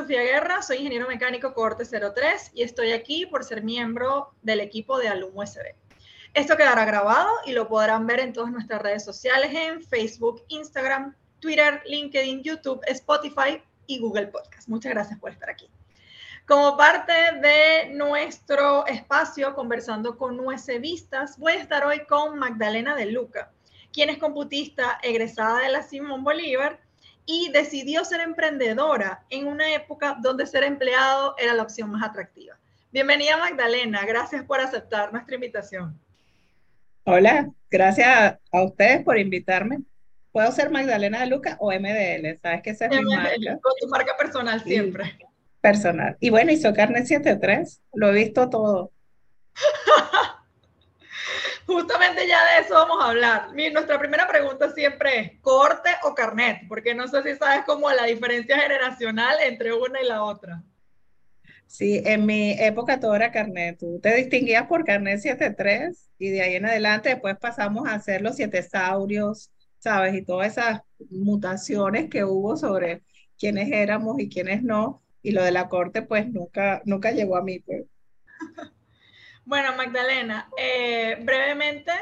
[0.00, 4.98] Sofía Guerra, soy ingeniero mecánico cohorte 03 y estoy aquí por ser miembro del equipo
[4.98, 5.74] de Alum USB.
[6.32, 11.14] Esto quedará grabado y lo podrán ver en todas nuestras redes sociales en Facebook, Instagram,
[11.38, 14.68] Twitter, LinkedIn, YouTube, Spotify y Google Podcast.
[14.70, 15.68] Muchas gracias por estar aquí.
[16.46, 23.04] Como parte de nuestro espacio conversando con USBistas, voy a estar hoy con Magdalena de
[23.04, 23.52] Luca,
[23.92, 26.80] quien es computista egresada de la Simón Bolívar
[27.32, 32.56] y decidió ser emprendedora en una época donde ser empleado era la opción más atractiva.
[32.90, 35.96] Bienvenida Magdalena, gracias por aceptar nuestra invitación.
[37.04, 39.78] Hola, gracias a ustedes por invitarme.
[40.32, 43.58] Puedo ser Magdalena de Luca o MDL, sabes que esa es mi marca.
[43.62, 45.16] Con tu marca personal siempre.
[45.60, 46.16] personal.
[46.18, 48.90] Y bueno, hizo carne 73, lo he visto todo.
[51.72, 53.54] Justamente ya de eso vamos a hablar.
[53.54, 56.62] Mi, nuestra primera pregunta siempre es, ¿corte o carnet?
[56.66, 60.64] Porque no sé si sabes cómo la diferencia generacional entre una y la otra.
[61.68, 63.78] Sí, en mi época todo era carnet.
[63.78, 68.20] Tú te distinguías por carnet 73 y de ahí en adelante después pasamos a hacer
[68.20, 70.16] los siete saurios, ¿sabes?
[70.16, 73.04] Y todas esas mutaciones que hubo sobre
[73.38, 75.04] quiénes éramos y quiénes no.
[75.22, 77.60] Y lo de la corte pues nunca, nunca llegó a mí.
[77.60, 77.84] Pues.
[79.44, 81.92] Bueno, Magdalena, eh, brevemente,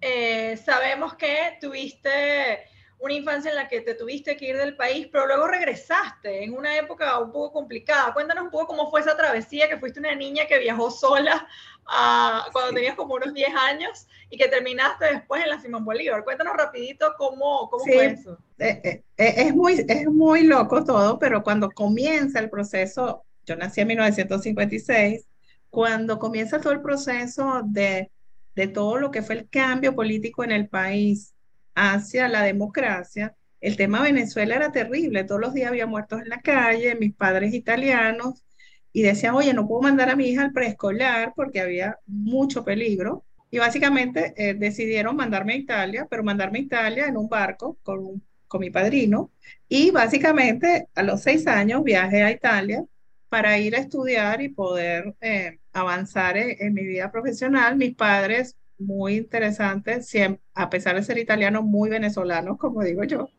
[0.00, 2.66] eh, sabemos que tuviste
[3.02, 6.54] una infancia en la que te tuviste que ir del país, pero luego regresaste en
[6.54, 8.14] una época un poco complicada.
[8.14, 11.48] Cuéntanos un poco cómo fue esa travesía, que fuiste una niña que viajó sola
[11.86, 16.22] ah, cuando tenías como unos 10 años y que terminaste después en la Simón Bolívar.
[16.22, 18.38] Cuéntanos rapidito cómo, cómo fue eso.
[18.60, 23.88] Eh, es, muy, es muy loco todo, pero cuando comienza el proceso, yo nací en
[23.88, 25.26] 1956,
[25.72, 28.10] cuando comienza todo el proceso de,
[28.54, 31.32] de todo lo que fue el cambio político en el país
[31.74, 35.24] hacia la democracia, el tema Venezuela era terrible.
[35.24, 38.44] Todos los días había muertos en la calle, mis padres italianos,
[38.92, 43.24] y decían, oye, no puedo mandar a mi hija al preescolar porque había mucho peligro.
[43.50, 48.22] Y básicamente eh, decidieron mandarme a Italia, pero mandarme a Italia en un barco con,
[48.46, 49.30] con mi padrino.
[49.70, 52.84] Y básicamente a los seis años viajé a Italia
[53.32, 57.76] para ir a estudiar y poder eh, avanzar en, mi vida profesional.
[57.78, 63.30] Mis padres, muy interesantes, siempre, a pesar de ser italianos, muy venezolanos, como digo yo.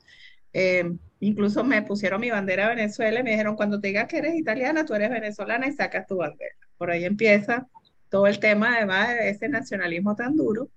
[0.51, 4.17] Eh, incluso me pusieron mi bandera de Venezuela y me dijeron, cuando te digas que
[4.17, 6.55] eres italiana, tú eres venezolana y sacas tu bandera.
[6.79, 7.67] Por ahí empieza
[8.09, 10.71] todo el tema, además de ese nacionalismo tan duro.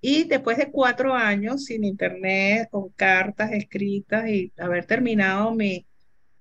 [0.00, 5.88] Y después de cuatro años sin internet, con cartas escritas y haber terminado mi,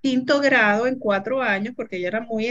[0.01, 2.47] quinto grado en cuatro años, porque yo era muy,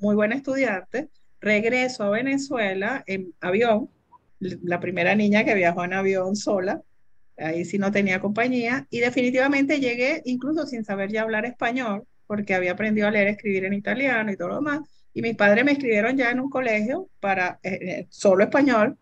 [0.00, 1.08] muy buena estudiante,
[1.40, 3.90] regreso a Venezuela en avión,
[4.38, 6.82] la primera niña que viajó en avión sola,
[7.38, 12.54] ahí sí no tenía compañía, y definitivamente llegué incluso sin saber ya hablar español, porque
[12.54, 14.80] había aprendido a leer, escribir en italiano y todo lo demás,
[15.12, 18.98] y mis padres me escribieron ya en un colegio para eh, eh, solo español,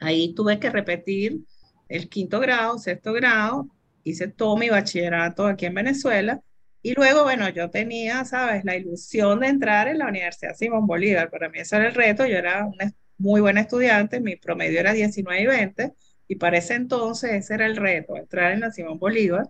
[0.00, 1.40] ahí tuve que repetir
[1.88, 3.68] el quinto grado, sexto grado,
[4.02, 6.40] hice todo mi bachillerato aquí en Venezuela,
[6.82, 11.30] y luego, bueno, yo tenía, ¿sabes?, la ilusión de entrar en la Universidad Simón Bolívar.
[11.30, 12.26] Para mí ese era el reto.
[12.26, 15.92] Yo era una muy buena estudiante, mi promedio era 19 y 20,
[16.28, 19.48] y para ese entonces ese era el reto, entrar en la Simón Bolívar.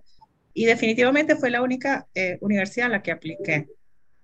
[0.55, 3.69] Y definitivamente fue la única eh, universidad a la que apliqué.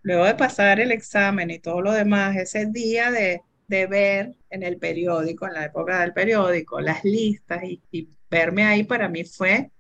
[0.03, 4.63] Luego de pasar el examen y todo lo demás, ese día de, de ver en
[4.63, 9.25] el periódico, en la época del periódico, las listas y, y verme ahí para mí
[9.25, 9.71] fue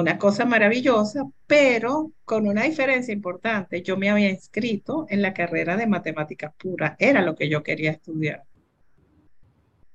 [0.00, 3.82] una cosa maravillosa, pero con una diferencia importante.
[3.82, 7.92] Yo me había inscrito en la carrera de matemáticas puras, era lo que yo quería
[7.92, 8.42] estudiar.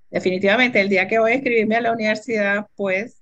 [0.09, 3.21] Definitivamente, el día que voy a inscribirme a la universidad, pues,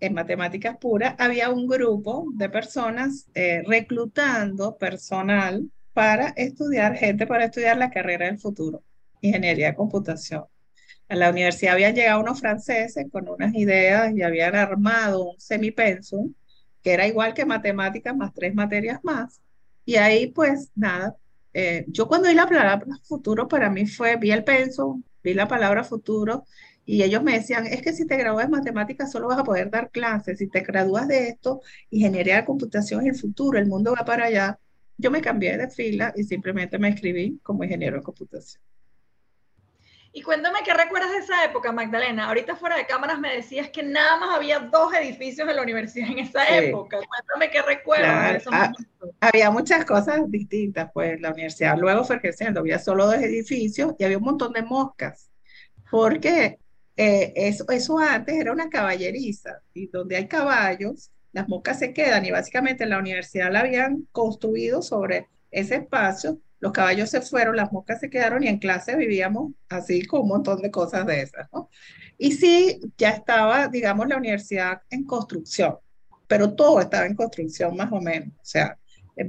[0.00, 7.44] en matemáticas puras, había un grupo de personas eh, reclutando personal para estudiar, gente para
[7.44, 8.82] estudiar la carrera del futuro,
[9.20, 10.44] ingeniería de computación
[11.10, 16.32] a la universidad habían llegado unos franceses con unas ideas y habían armado un semipensum
[16.82, 19.40] que era igual que matemáticas más tres materias más.
[19.84, 21.16] Y ahí pues nada,
[21.52, 25.48] eh, yo cuando vi la palabra futuro para mí fue, vi el pensum, vi la
[25.48, 26.44] palabra futuro
[26.86, 29.68] y ellos me decían, es que si te gradúas de matemáticas solo vas a poder
[29.70, 33.94] dar clases, si te gradúas de esto, ingeniería de computación es el futuro, el mundo
[33.98, 34.58] va para allá.
[34.96, 38.62] Yo me cambié de fila y simplemente me escribí como ingeniero de computación.
[40.12, 42.26] Y cuéntame qué recuerdas de esa época, Magdalena.
[42.26, 46.10] Ahorita fuera de cámaras me decías que nada más había dos edificios en la universidad
[46.10, 46.98] en esa época.
[46.98, 48.44] Cuéntame qué recuerdas.
[48.50, 48.72] Ah,
[49.20, 54.04] había muchas cosas distintas, pues la universidad luego fue creciendo, había solo dos edificios y
[54.04, 55.30] había un montón de moscas,
[55.90, 56.58] porque
[56.96, 62.24] eh, eso, eso antes era una caballeriza y donde hay caballos, las moscas se quedan
[62.26, 67.72] y básicamente la universidad la habían construido sobre ese espacio, los caballos se fueron, las
[67.72, 71.48] moscas se quedaron y en clase vivíamos así con un montón de cosas de esas,
[71.52, 71.68] ¿no?
[72.18, 75.76] Y sí, ya estaba, digamos, la universidad en construcción,
[76.26, 78.78] pero todo estaba en construcción más o menos, o sea,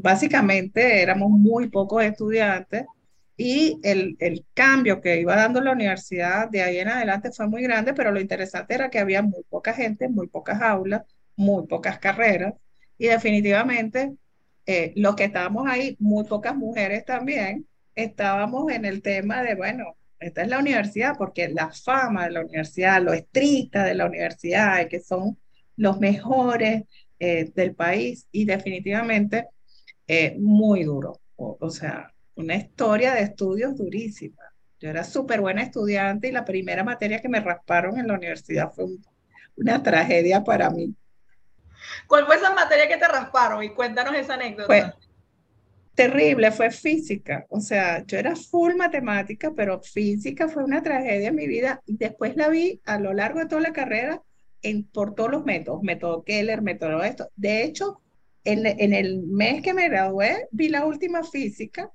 [0.01, 2.85] básicamente éramos muy pocos estudiantes
[3.37, 7.63] y el, el, cambio que iba dando la universidad de ahí en adelante fue muy
[7.63, 11.03] grande, pero lo interesante era que había muy poca gente, muy pocas aulas,
[11.35, 12.53] muy pocas carreras
[12.97, 14.13] y definitivamente
[14.65, 19.95] eh, los que estábamos ahí, muy pocas mujeres también, estábamos en el tema de, bueno,
[20.19, 24.87] esta es la universidad, porque la fama de la universidad, lo estricta de la universidad,
[24.87, 25.37] que son
[25.75, 26.83] los mejores
[27.19, 29.47] eh, del país y definitivamente
[30.07, 31.19] eh, muy duro.
[31.35, 34.43] O, sea, una historia de estudios durísima.
[34.79, 38.71] Yo era súper buena estudiante y la primera materia que me rasparon en la universidad
[38.71, 38.85] fue
[39.55, 40.93] una tragedia para mí.
[42.07, 43.63] ¿Cuál fue esa materia que te rasparon?
[43.63, 44.97] Y cuéntanos esa anécdota.
[45.93, 47.45] Terrible, fue física.
[47.49, 51.81] O sea, yo era full matemática, pero física fue una tragedia en mi vida.
[51.85, 54.21] Después la vi a lo largo de toda la carrera
[54.61, 57.29] en, por todos los métodos, método Keller, método esto.
[57.35, 58.01] De hecho,
[58.43, 61.91] en, en el mes que me gradué, vi la última física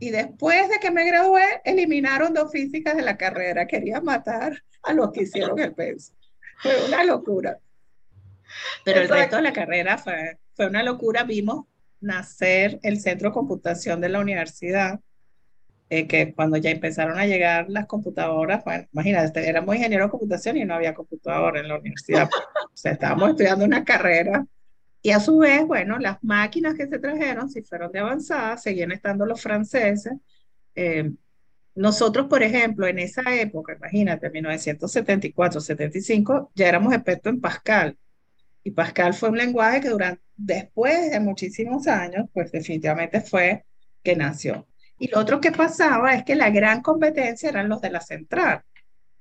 [0.00, 3.66] y después de que me gradué, eliminaron dos físicas de la carrera.
[3.66, 6.14] Quería matar a los que hicieron el peso.
[6.58, 7.58] Fue una locura.
[8.84, 11.24] Pero el resto de la carrera fue, fue una locura.
[11.24, 11.66] Vimos
[12.00, 15.00] nacer el centro de computación de la universidad,
[15.92, 20.56] eh, que cuando ya empezaron a llegar las computadoras, bueno, imagínate, éramos ingenieros de computación
[20.56, 22.28] y no había computadora en la universidad.
[22.72, 24.46] o sea, estábamos estudiando una carrera.
[25.02, 28.92] Y a su vez, bueno, las máquinas que se trajeron, si fueron de avanzada, seguían
[28.92, 30.12] estando los franceses.
[30.74, 31.10] Eh,
[31.74, 37.96] nosotros, por ejemplo, en esa época, imagínate, 1974, 75, ya éramos expertos en Pascal.
[38.62, 43.64] Y Pascal fue un lenguaje que durante, después de muchísimos años, pues definitivamente fue
[44.02, 44.66] que nació.
[44.98, 48.62] Y lo otro que pasaba es que la gran competencia eran los de la central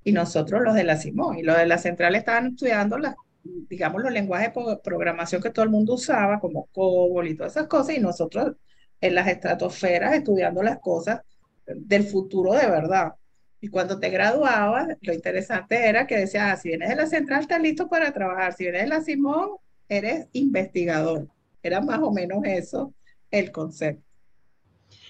[0.03, 1.37] y nosotros los de la Simón.
[1.37, 5.63] Y los de la central estaban estudiando las, digamos, los lenguajes de programación que todo
[5.63, 8.55] el mundo usaba, como COBOL y todas esas cosas, y nosotros
[9.01, 11.21] en las estratosferas estudiando las cosas
[11.65, 13.13] del futuro de verdad.
[13.61, 17.41] Y cuando te graduabas, lo interesante era que decías, ah, si vienes de la central,
[17.41, 18.53] estás listo para trabajar.
[18.53, 19.57] Si vienes de la Simón,
[19.89, 21.27] eres investigador.
[21.61, 22.93] Era más o menos eso
[23.31, 24.09] el concepto.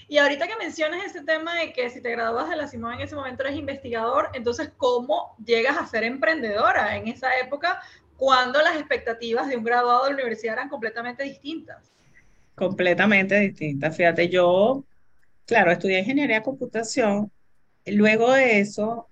[0.07, 3.01] Y ahorita que mencionas ese tema de que si te graduas de la Simón en
[3.01, 7.79] ese momento eres investigador, entonces, ¿cómo llegas a ser emprendedora en esa época
[8.17, 11.91] cuando las expectativas de un graduado de la universidad eran completamente distintas?
[12.55, 13.95] Completamente distintas.
[13.95, 14.83] Fíjate, yo,
[15.45, 17.31] claro, estudié ingeniería de computación
[17.91, 19.09] Luego de eso,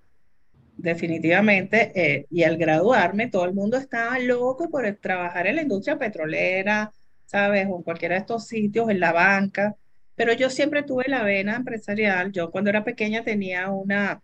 [0.76, 5.98] definitivamente, eh, y al graduarme, todo el mundo estaba loco por trabajar en la industria
[5.98, 6.92] petrolera,
[7.26, 7.66] ¿sabes?
[7.70, 9.76] O en cualquiera de estos sitios, en la banca.
[10.14, 12.32] Pero yo siempre tuve la vena empresarial.
[12.32, 14.22] Yo cuando era pequeña tenía una,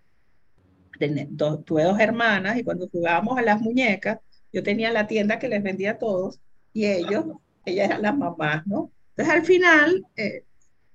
[1.64, 4.18] tuve dos hermanas y cuando jugábamos a las muñecas,
[4.52, 6.40] yo tenía la tienda que les vendía a todos
[6.72, 7.24] y ellos,
[7.64, 8.90] ellas eran las mamás, ¿no?
[9.10, 10.44] Entonces al final, eh,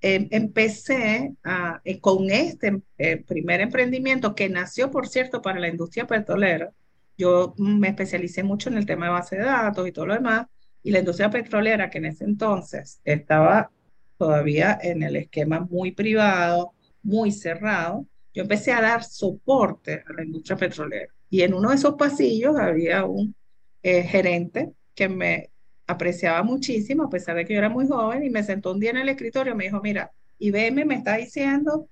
[0.01, 1.35] Em, empecé
[1.83, 6.71] eh, con este eh, primer emprendimiento que nació, por cierto, para la industria petrolera.
[7.17, 10.47] Yo me especialicé mucho en el tema de base de datos y todo lo demás,
[10.83, 13.71] y la industria petrolera, que en ese entonces estaba
[14.17, 16.73] todavía en el esquema muy privado,
[17.03, 21.13] muy cerrado, yo empecé a dar soporte a la industria petrolera.
[21.29, 23.35] Y en uno de esos pasillos había un
[23.83, 25.49] eh, gerente que me
[25.89, 28.91] apreciaba muchísimo, a pesar de que yo era muy joven, y me sentó un día
[28.91, 31.89] en el escritorio y me dijo, mira, IBM me está diciendo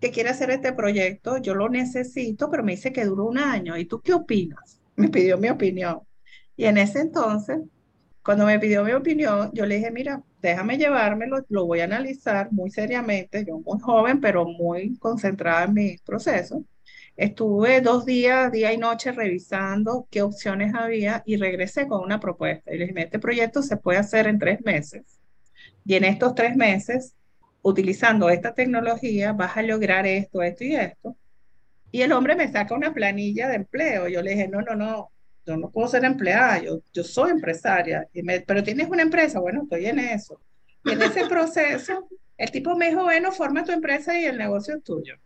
[0.00, 3.76] que quiere hacer este proyecto, yo lo necesito, pero me dice que duró un año,
[3.78, 4.80] ¿y tú qué opinas?
[4.96, 6.00] Me pidió mi opinión.
[6.56, 7.60] Y en ese entonces,
[8.22, 12.52] cuando me pidió mi opinión, yo le dije, mira, déjame llevármelo, lo voy a analizar
[12.52, 16.64] muy seriamente, yo muy joven, pero muy concentrada en mi proceso.
[17.16, 22.72] Estuve dos días, día y noche, revisando qué opciones había y regresé con una propuesta.
[22.72, 25.20] Y le dije, este proyecto se puede hacer en tres meses.
[25.84, 27.14] Y en estos tres meses,
[27.60, 31.16] utilizando esta tecnología, vas a lograr esto, esto y esto.
[31.90, 34.08] Y el hombre me saca una planilla de empleo.
[34.08, 35.10] Yo le dije, no, no, no,
[35.44, 38.08] yo no puedo ser empleada, yo, yo soy empresaria.
[38.14, 40.40] Y me, Pero tienes una empresa, bueno, estoy en eso.
[40.82, 44.76] Y en ese proceso, el tipo me dijo, bueno, forma tu empresa y el negocio
[44.76, 45.16] es tuyo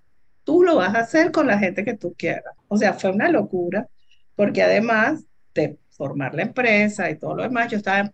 [0.46, 2.54] tú lo vas a hacer con la gente que tú quieras.
[2.68, 3.88] O sea, fue una locura,
[4.36, 5.24] porque además
[5.54, 8.12] de formar la empresa y todo lo demás, yo estaba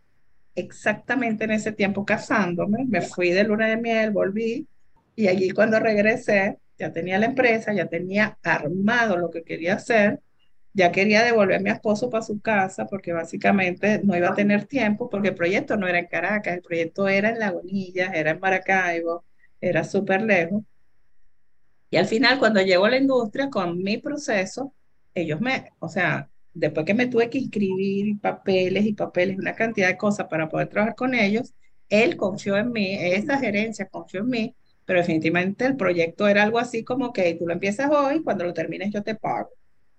[0.55, 4.67] exactamente en ese tiempo casándome, me fui de luna de miel, volví,
[5.17, 10.21] y allí cuando regresé, ya tenía la empresa, ya tenía armado lo que quería hacer,
[10.75, 14.65] ya quería devolver a mi esposo para su casa porque básicamente no iba a tener
[14.67, 18.41] tiempo porque el proyecto no era en Caracas, el proyecto era en Lagunillas, era en
[18.41, 19.25] Maracaibo,
[19.61, 20.63] era súper lejos.
[21.93, 24.73] Y al final, cuando llego a la industria con mi proceso,
[25.15, 29.89] ellos me, o sea, después que me tuve que inscribir papeles y papeles, una cantidad
[29.89, 31.53] de cosas para poder trabajar con ellos,
[31.91, 34.57] él confió en mí, esa gerencia confió en mí,
[34.87, 38.55] pero definitivamente el proyecto era algo así como que tú lo empiezas hoy, cuando lo
[38.55, 39.51] termines yo te pago.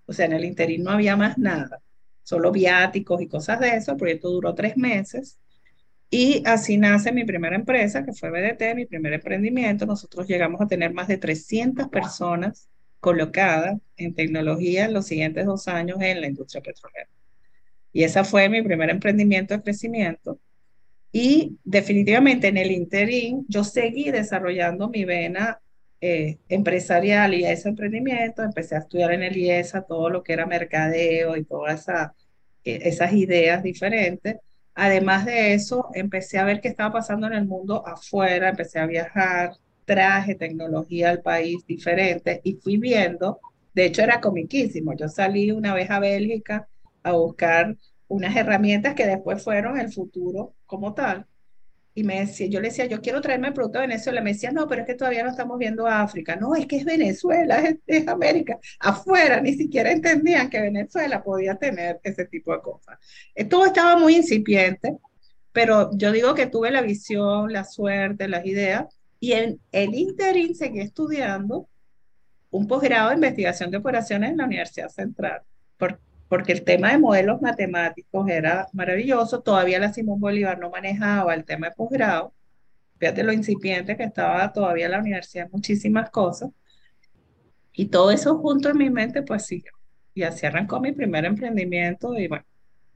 [0.08, 1.80] O sea, en el interín no había más nada,
[2.24, 3.92] solo viáticos y cosas de eso.
[3.92, 5.38] El proyecto duró tres meses
[6.16, 9.88] y así nace mi primera empresa, que fue BDT, mi primer emprendimiento.
[9.88, 15.68] Nosotros llegamos a tener más de 300 personas colocadas en tecnología en los siguientes dos
[15.68, 17.10] años en la industria petrolera.
[17.92, 20.40] Y ese fue mi primer emprendimiento de crecimiento.
[21.12, 25.62] Y definitivamente en el interín yo seguí desarrollando mi vena
[26.00, 30.46] eh, empresarial y ese emprendimiento, empecé a estudiar en el IESA todo lo que era
[30.46, 32.14] mercadeo y todas esa,
[32.64, 34.38] eh, esas ideas diferentes.
[34.76, 38.88] Además de eso, empecé a ver qué estaba pasando en el mundo afuera, empecé a
[38.88, 39.54] viajar,
[39.86, 43.40] traje tecnología al país diferente y fui viendo,
[43.74, 46.68] de hecho era comiquísimo, yo salí una vez a Bélgica
[47.04, 47.78] a buscar
[48.08, 51.28] unas herramientas que después fueron el futuro como tal
[51.96, 54.22] y me decía, yo le decía, yo quiero traerme el producto de Venezuela.
[54.22, 56.36] Me decía, no, pero es que todavía no estamos viendo África.
[56.36, 58.60] No, es que es Venezuela, es, América.
[58.80, 62.98] Afuera ni siquiera entendían que Venezuela podía tener ese tipo de cosas.
[63.36, 64.98] Eh, todo estaba muy incipiente,
[65.52, 68.86] pero yo digo que tuve la visión, la suerte, las ideas.
[69.20, 71.70] Y en el interín seguí estudiando
[72.50, 75.42] un posgrado de investigación de operaciones en la Universidad Central.
[75.78, 76.00] Por,
[76.34, 79.42] porque el tema de modelos matemáticos era maravilloso.
[79.42, 82.34] Todavía la Simón Bolívar no manejaba el tema de posgrado.
[82.98, 86.50] Fíjate lo incipiente que estaba todavía la universidad, muchísimas cosas.
[87.72, 89.64] Y todo eso junto en mi mente, pues sí.
[90.16, 92.46] Y así arrancó mi primer emprendimiento y bueno,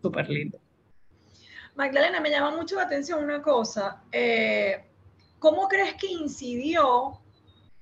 [0.02, 0.60] súper lindo.
[1.76, 4.02] Magdalena, me llama mucho la atención una cosa.
[4.12, 4.84] Eh,
[5.38, 7.22] ¿Cómo crees que incidió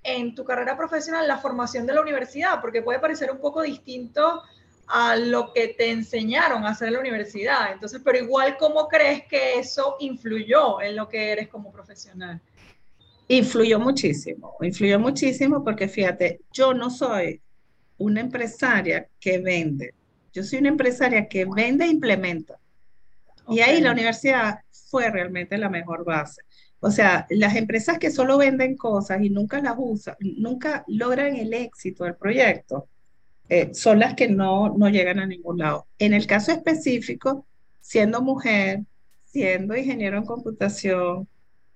[0.04, 2.60] en tu carrera profesional la formación de la universidad?
[2.60, 4.44] Porque puede parecer un poco distinto
[4.88, 7.74] a lo que te enseñaron a hacer en la universidad.
[7.74, 12.40] Entonces, pero igual, ¿cómo crees que eso influyó en lo que eres como profesional?
[13.28, 17.42] Influyó muchísimo, influyó muchísimo porque fíjate, yo no soy
[17.98, 19.94] una empresaria que vende,
[20.32, 22.60] yo soy una empresaria que vende e implementa.
[23.48, 26.42] Y ahí la universidad fue realmente la mejor base.
[26.80, 31.54] O sea, las empresas que solo venden cosas y nunca las usan, nunca logran el
[31.54, 32.88] éxito del proyecto,
[33.50, 35.88] eh, son las que no, no llegan a ningún lado.
[36.00, 37.46] En el caso específico,
[37.82, 38.82] siendo mujer,
[39.26, 41.28] siendo ingeniero en computación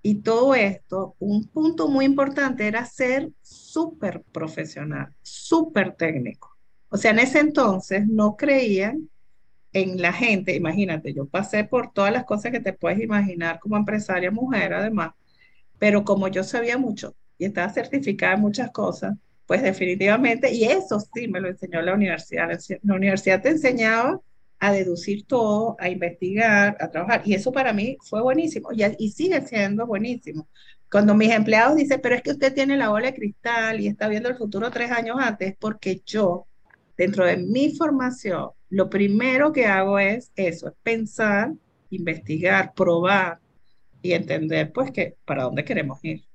[0.01, 6.57] y todo esto, un punto muy importante era ser súper profesional, súper técnico.
[6.89, 9.09] O sea, en ese entonces no creían
[9.73, 13.77] en la gente, imagínate, yo pasé por todas las cosas que te puedes imaginar como
[13.77, 15.11] empresaria mujer además,
[15.77, 19.15] pero como yo sabía mucho y estaba certificada en muchas cosas,
[19.49, 22.49] pues definitivamente, y eso sí me lo enseñó la universidad.
[22.83, 24.21] La universidad te enseñaba
[24.59, 29.41] a deducir todo, a investigar, a trabajar, y eso para mí fue buenísimo y, sigue
[29.41, 30.47] siendo buenísimo.
[30.91, 34.07] Cuando mis empleados dicen, pero es que usted tiene la bola de cristal y está
[34.07, 36.45] viendo el futuro tres años antes, porque yo,
[36.95, 41.53] dentro de mi formación, lo primero que hago es eso, es pensar,
[41.89, 43.39] investigar, probar
[44.03, 46.28] y entender pues que para dónde queremos ir.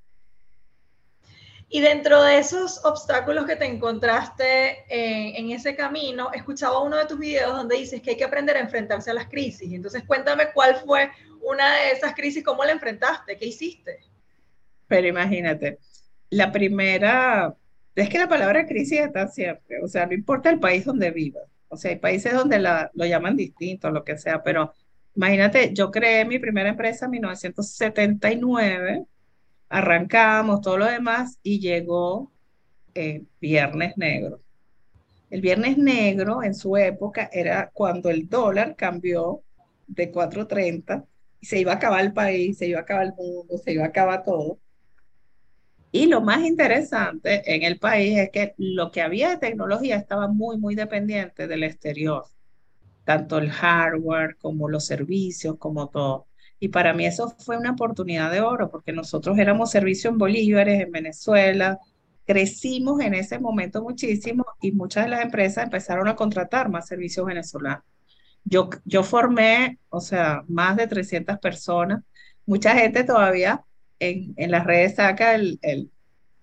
[1.74, 7.18] Y dentro de esos obstáculos que te encontraste en, ese camino, escuchaba uno de tus
[7.18, 9.72] videos donde dices que hay que aprender a enfrentarse a las crisis.
[9.72, 11.10] Entonces cuéntame cuál fue
[11.42, 13.98] una de esas crisis, cómo la enfrentaste, qué hiciste.
[14.86, 15.80] Pero imagínate,
[16.30, 17.56] la primera,
[17.96, 21.42] es que la palabra crisis está siempre, o sea, no importa el país donde vivas,
[21.66, 24.72] o sea, hay países donde la, lo llaman distinto, lo que sea, pero
[25.16, 29.06] imagínate, yo creé mi primera empresa en 1979
[29.74, 32.30] arrancamos, todo lo demás, y llegó
[32.94, 34.40] eh, Viernes Negro.
[35.30, 39.42] El Viernes Negro en su época era cuando el dólar cambió
[39.88, 41.04] de 4.30
[41.40, 43.82] y se iba a acabar el país, se iba a acabar el mundo, se iba
[43.82, 44.60] a acabar todo.
[45.90, 50.28] Y lo más interesante en el país es que lo que había de tecnología estaba
[50.28, 52.26] muy, muy dependiente del exterior,
[53.04, 56.28] tanto el hardware como los servicios, como todo.
[56.60, 60.80] Y para mí eso fue una oportunidad de oro, porque nosotros éramos servicio en bolívares,
[60.80, 61.78] en Venezuela,
[62.26, 67.26] crecimos en ese momento muchísimo y muchas de las empresas empezaron a contratar más servicios
[67.26, 67.84] venezolanos.
[68.44, 72.02] Yo, yo formé, o sea, más de 300 personas.
[72.46, 73.64] Mucha gente todavía
[73.98, 75.90] en, en las redes saca el, el,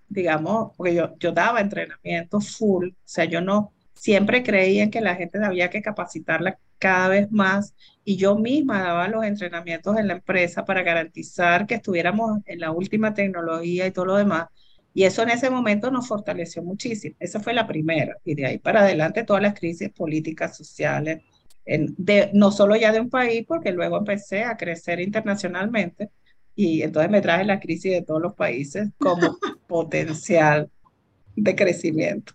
[0.08, 5.14] digamos, porque yo, yo daba entrenamiento full, o sea, yo no, siempre creían que la
[5.14, 10.14] gente había que capacitarla cada vez más y yo misma daba los entrenamientos en la
[10.14, 14.48] empresa para garantizar que estuviéramos en la última tecnología y todo lo demás.
[14.94, 17.16] Y eso en ese momento nos fortaleció muchísimo.
[17.18, 18.16] Esa fue la primera.
[18.24, 21.22] Y de ahí para adelante todas las crisis políticas, sociales,
[21.64, 26.10] de, no solo ya de un país, porque luego empecé a crecer internacionalmente
[26.54, 30.70] y entonces me traje la crisis de todos los países como potencial
[31.36, 32.34] de crecimiento.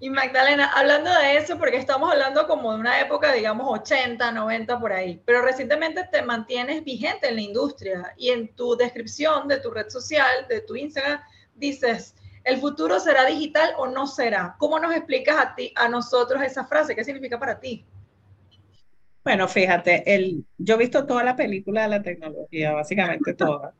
[0.00, 4.80] Y Magdalena, hablando de eso, porque estamos hablando como de una época, digamos, 80, 90
[4.80, 9.60] por ahí, pero recientemente te mantienes vigente en la industria y en tu descripción de
[9.60, 11.20] tu red social, de tu Instagram,
[11.54, 14.56] dices, ¿el futuro será digital o no será?
[14.58, 16.94] ¿Cómo nos explicas a ti, a nosotros esa frase?
[16.94, 17.86] ¿Qué significa para ti?
[19.22, 23.72] Bueno, fíjate, el, yo he visto toda la película de la tecnología, básicamente toda.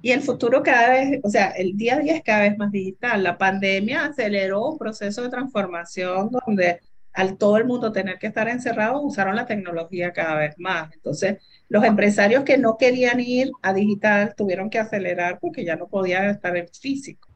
[0.00, 2.70] Y el futuro cada vez, o sea, el día a día es cada vez más
[2.70, 3.22] digital.
[3.22, 6.80] La pandemia aceleró un proceso de transformación donde
[7.18, 10.94] al todo el mundo tener que estar encerrado, usaron la tecnología cada vez más.
[10.94, 11.38] Entonces,
[11.68, 16.26] los empresarios que no querían ir a digital tuvieron que acelerar porque ya no podían
[16.26, 17.28] estar en físico.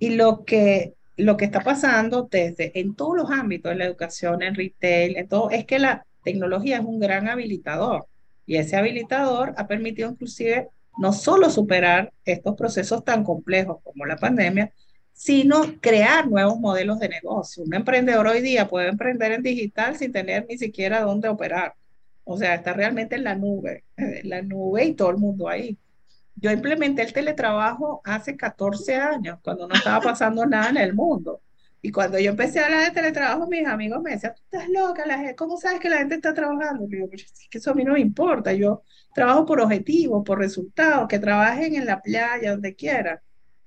[0.00, 4.42] Y lo que, lo que está pasando desde en todos los ámbitos, en la educación,
[4.42, 8.06] en retail, en todo, es que la tecnología es un gran habilitador.
[8.44, 14.16] Y ese habilitador ha permitido inclusive no solo superar estos procesos tan complejos como la
[14.16, 14.72] pandemia,
[15.12, 17.64] sino crear nuevos modelos de negocio.
[17.64, 21.74] Un emprendedor hoy día puede emprender en digital sin tener ni siquiera dónde operar.
[22.24, 25.78] O sea, está realmente en la nube, en la nube y todo el mundo ahí.
[26.34, 31.40] Yo implementé el teletrabajo hace 14 años, cuando no estaba pasando nada en el mundo.
[31.80, 35.06] Y cuando yo empecé a hablar de teletrabajo, mis amigos me decían, tú estás loca,
[35.06, 36.84] la gente, ¿cómo sabes que la gente está trabajando?
[36.84, 38.82] Y pues es que eso a mí no me importa, yo
[39.16, 43.18] trabajo por objetivos, por resultados, que trabajen en la playa, donde quieran.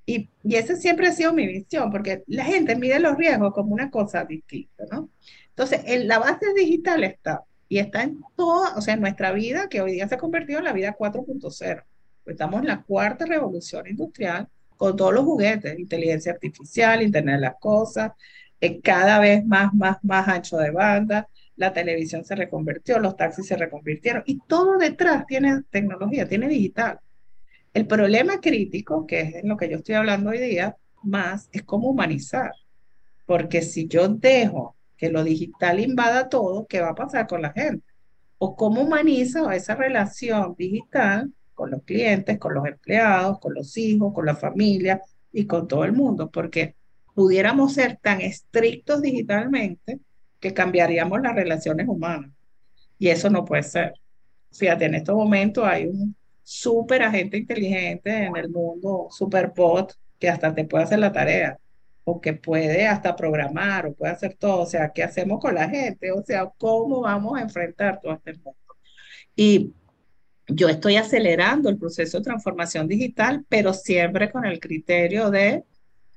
[0.06, 3.74] Y, y esa siempre ha sido mi visión, porque la gente mide los riesgos como
[3.74, 5.10] una cosa distinta, ¿no?
[5.50, 9.68] Entonces, en la base digital está, y está en toda, o sea, en nuestra vida,
[9.70, 11.84] que hoy día se ha convertido en la vida 4.0.
[12.28, 17.56] Estamos en la cuarta revolución industrial con todos los juguetes, inteligencia artificial, Internet de las
[17.60, 18.12] cosas,
[18.62, 21.28] eh, cada vez más, más, más ancho de banda,
[21.60, 27.00] la televisión se reconvirtió, los taxis se reconvirtieron y todo detrás tiene tecnología, tiene digital.
[27.74, 31.64] El problema crítico, que es en lo que yo estoy hablando hoy día, más es
[31.64, 32.54] cómo humanizar.
[33.26, 37.52] Porque si yo dejo que lo digital invada todo, ¿qué va a pasar con la
[37.52, 37.86] gente?
[38.38, 44.14] O cómo humanizo esa relación digital con los clientes, con los empleados, con los hijos,
[44.14, 45.02] con la familia
[45.34, 46.76] y con todo el mundo, porque
[47.14, 50.00] pudiéramos ser tan estrictos digitalmente
[50.40, 52.32] que cambiaríamos las relaciones humanas.
[52.98, 53.94] Y eso no puede ser.
[54.52, 60.30] Fíjate, en estos momentos hay un súper agente inteligente en el mundo, super bot, que
[60.30, 61.58] hasta te puede hacer la tarea,
[62.04, 64.62] o que puede hasta programar, o puede hacer todo.
[64.62, 66.12] O sea, ¿qué hacemos con la gente?
[66.12, 68.58] O sea, ¿cómo vamos a enfrentar todo este mundo?
[69.36, 69.74] Y
[70.48, 75.64] yo estoy acelerando el proceso de transformación digital, pero siempre con el criterio de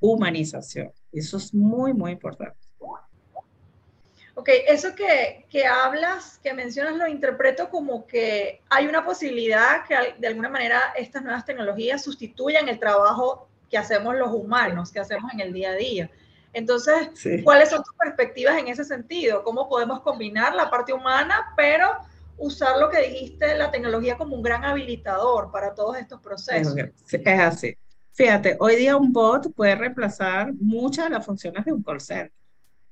[0.00, 0.90] humanización.
[1.12, 2.61] Eso es muy, muy importante.
[4.34, 9.94] Ok, eso que, que, hablas, que mencionas, lo interpreto como que hay una posibilidad que
[10.18, 15.32] de alguna manera estas nuevas tecnologías sustituyan el trabajo que hacemos los humanos, que hacemos
[15.34, 16.10] en el día a día.
[16.54, 17.08] Entonces,
[17.44, 19.42] ¿cuáles son tus perspectivas en ese sentido?
[19.42, 21.90] ¿Cómo podemos combinar la parte humana, pero
[22.36, 26.76] usar lo que dijiste, la tecnología como un gran habilitador para todos estos procesos?
[26.76, 27.76] Es así.
[28.12, 32.32] Fíjate, hoy día un bot puede reemplazar muchas de las funciones de un call center.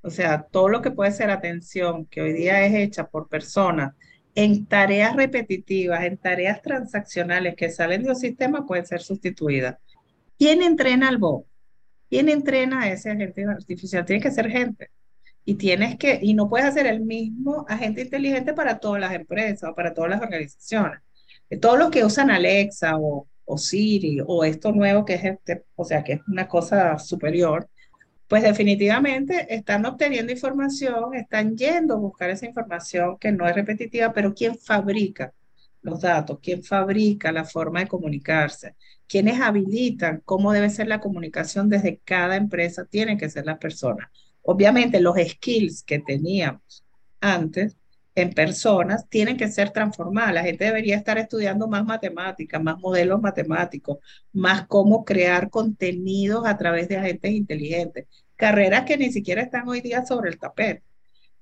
[0.03, 3.95] O sea, todo lo que puede ser atención, que hoy día es hecha por personas
[4.35, 9.79] en tareas repetitivas, en tareas transaccionales que salen de un sistema, puede ser sustituida.
[10.39, 11.45] ¿Quién entrena al bot?
[12.09, 14.05] ¿Quién entrena a ese agente artificial?
[14.05, 14.91] Tiene que ser gente.
[15.45, 19.71] Y tienes que, y no puedes hacer el mismo agente inteligente para todas las empresas
[19.71, 21.01] o para todas las organizaciones.
[21.61, 25.85] Todos los que usan Alexa o, o Siri o esto nuevo que es este, o
[25.85, 27.69] sea, que es una cosa superior,
[28.31, 34.13] pues definitivamente están obteniendo información, están yendo a buscar esa información que no es repetitiva,
[34.13, 35.35] pero ¿quién fabrica
[35.83, 36.39] los datos?
[36.41, 38.77] ¿Quién fabrica la forma de comunicarse?
[39.09, 42.85] ¿Quiénes habilitan cómo debe ser la comunicación desde cada empresa?
[42.85, 44.09] Tienen que ser las personas.
[44.43, 46.85] Obviamente los skills que teníamos
[47.21, 47.79] antes
[48.15, 50.35] en personas tienen que ser transformadas.
[50.35, 53.99] La gente debería estar estudiando más matemáticas, más modelos matemáticos,
[54.33, 58.07] más cómo crear contenidos a través de agentes inteligentes.
[58.37, 60.83] Carreras que ni siquiera están hoy día sobre el tapete.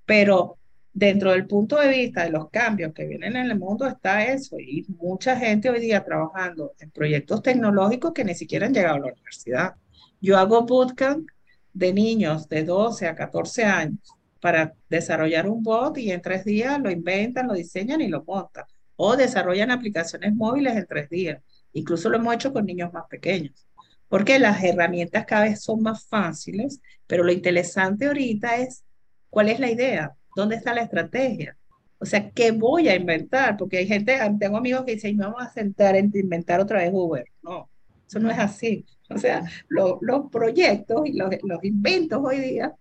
[0.04, 0.58] Pero
[0.92, 4.58] dentro del punto de vista de los cambios que vienen en el mundo está eso.
[4.58, 9.00] Y mucha gente hoy día trabajando en proyectos tecnológicos que ni siquiera han llegado a
[9.00, 9.74] la universidad.
[10.20, 11.28] Yo hago bootcamp
[11.72, 16.80] de niños de 12 a 14 años para desarrollar un bot y en tres días
[16.80, 18.64] lo inventan, lo diseñan y lo montan.
[18.96, 21.42] O desarrollan aplicaciones móviles en tres días.
[21.72, 23.66] Incluso lo hemos hecho con niños más pequeños.
[24.08, 28.84] Porque las herramientas cada vez son más fáciles, pero lo interesante ahorita es
[29.30, 31.56] cuál es la idea, dónde está la estrategia.
[31.98, 33.56] O sea, ¿qué voy a inventar?
[33.56, 37.24] Porque hay gente, tengo amigos que dicen, vamos a sentar en inventar otra vez Uber.
[37.42, 37.68] No,
[38.06, 38.86] eso no es así.
[39.10, 42.74] O sea, los proyectos y los inventos hoy día,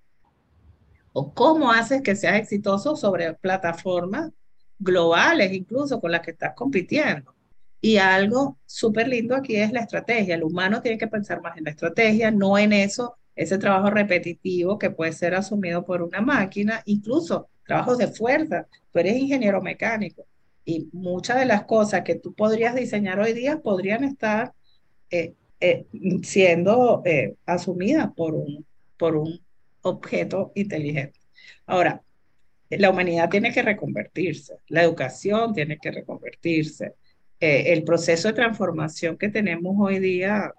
[1.19, 4.31] o cómo haces que seas exitoso sobre plataformas
[4.77, 7.33] globales, incluso con las que estás compitiendo.
[7.81, 10.35] Y algo súper lindo aquí es la estrategia.
[10.35, 14.77] El humano tiene que pensar más en la estrategia, no en eso, ese trabajo repetitivo
[14.77, 18.67] que puede ser asumido por una máquina, incluso trabajos de fuerza.
[18.93, 20.23] Tú eres ingeniero mecánico
[20.65, 24.53] y muchas de las cosas que tú podrías diseñar hoy día podrían estar
[25.09, 25.87] eh, eh,
[26.21, 29.46] siendo eh, asumidas por un, por un
[29.89, 31.19] objeto inteligente.
[31.65, 32.01] Ahora,
[32.69, 36.95] la humanidad tiene que reconvertirse, la educación tiene que reconvertirse.
[37.39, 40.51] el proceso de transformación que tenemos hoy día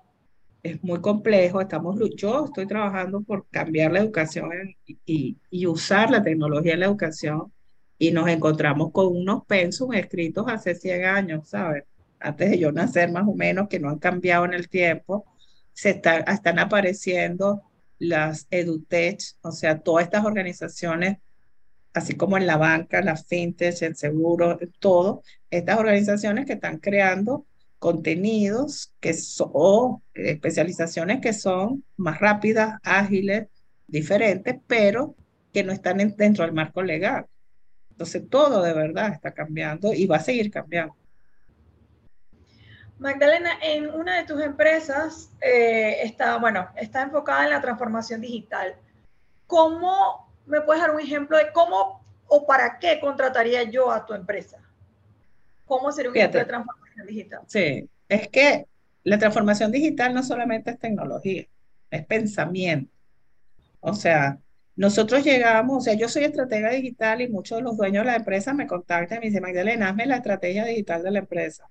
[0.63, 1.61] es muy complejo.
[1.61, 4.51] Estamos, yo estoy trabajando por cambiar la educación
[4.87, 7.53] y, y, usar la tecnología en la educación
[7.99, 11.85] y nos encontramos con unos pensum escritos hace 100 años, ¿sabes?
[12.21, 15.27] Antes de yo nacer más o menos, que no han cambiado en el tiempo.
[15.73, 17.63] Se está, están apareciendo
[17.99, 21.19] las EduTech, o sea, todas estas organizaciones,
[21.93, 27.47] así como en la banca, la fintech, el seguro, todo, estas organizaciones que están creando
[27.79, 29.15] contenidos que
[29.53, 33.49] o especializaciones que son más rápidas, ágiles,
[33.87, 35.15] diferentes, pero
[35.53, 37.27] que no están dentro del marco legal.
[37.91, 40.95] Entonces todo de verdad está cambiando y va a seguir cambiando.
[42.99, 48.75] Magdalena, en una de tus empresas eh, está, bueno, está enfocada en la transformación digital.
[49.47, 54.15] ¿Cómo me puedes dar un ejemplo de cómo o para qué contrataría yo a tu
[54.15, 54.59] empresa?
[55.65, 56.89] ¿Cómo sería un ejemplo de transformación?
[57.07, 57.41] digital.
[57.47, 58.67] Sí, es que
[59.05, 61.47] la transformación digital no solamente es tecnología,
[61.91, 62.93] es pensamiento.
[63.81, 64.39] O sea,
[64.77, 68.17] nosotros llegamos, o sea, yo soy estratega digital y muchos de los dueños de la
[68.17, 71.69] empresa me contactan y me dicen, Magdalena, hazme la estrategia digital de la empresa.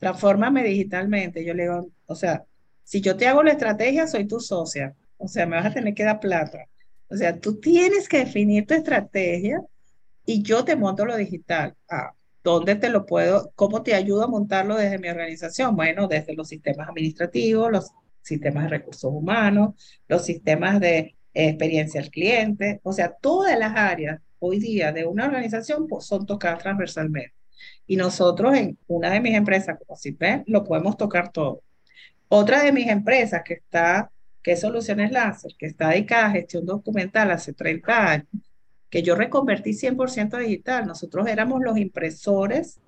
[0.00, 1.44] Transfórmame digitalmente.
[1.44, 2.44] Yo le digo, o sea,
[2.82, 4.96] si yo te hago la estrategia, soy tu socia.
[5.18, 6.66] O sea, me vas a tener que dar plata.
[7.08, 9.60] O sea, tú tienes que definir tu estrategia
[10.26, 11.76] y yo te monto lo digital.
[11.88, 15.76] Ah, ¿Dónde te lo puedo, cómo te ayudo a montarlo desde mi organización?
[15.76, 17.90] Bueno, desde los sistemas administrativos, los
[18.22, 19.74] sistemas de recursos humanos,
[20.08, 25.26] los sistemas de experiencia al cliente, o sea, todas las áreas hoy día de una
[25.26, 27.34] organización pues, son tocadas transversalmente.
[27.86, 31.62] Y nosotros en una de mis empresas, como CIPE, lo podemos tocar todo.
[32.28, 34.10] Otra de mis empresas que está,
[34.42, 38.28] que es Soluciones Láser, que está dedicada a gestión documental hace 30 años,
[38.88, 40.86] que yo reconvertí 100% digital.
[40.86, 42.80] Nosotros éramos los impresores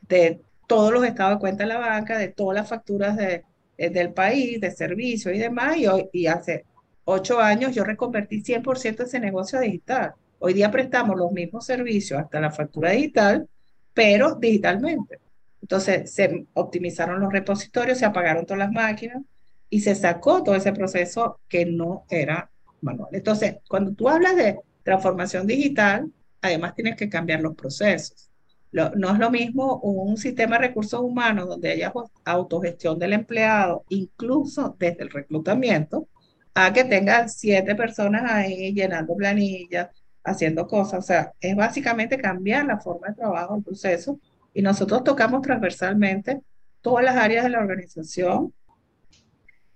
[0.00, 3.44] de todos los estados de cuenta de la banca, de todas las facturas de,
[3.76, 6.64] eh, del país, de servicios y demás, y, y hace
[7.04, 10.14] ocho años yo reconvertí 100% ese negocio digital.
[10.38, 13.48] Hoy día prestamos los mismos servicios hasta la factura digital,
[13.94, 15.20] pero digitalmente.
[15.60, 19.22] Entonces se optimizaron los repositorios, se apagaron todas las máquinas
[19.70, 22.50] y se sacó todo ese proceso que no era
[22.80, 23.10] manual.
[23.12, 28.28] Entonces, cuando tú hablas de transformación digital, además tienes que cambiar los procesos.
[28.72, 31.92] no es lo mismo un sistema de recursos humanos donde haya
[32.24, 36.08] autogestión del empleado, incluso desde el reclutamiento,
[36.54, 39.88] a que tenga siete personas ahí llenando planillas,
[40.24, 41.00] haciendo cosas.
[41.00, 44.18] O sea, es básicamente cambiar la forma de trabajo, el proceso.
[44.54, 46.40] Y nosotros tocamos transversalmente
[46.80, 48.52] todas las áreas de la organización,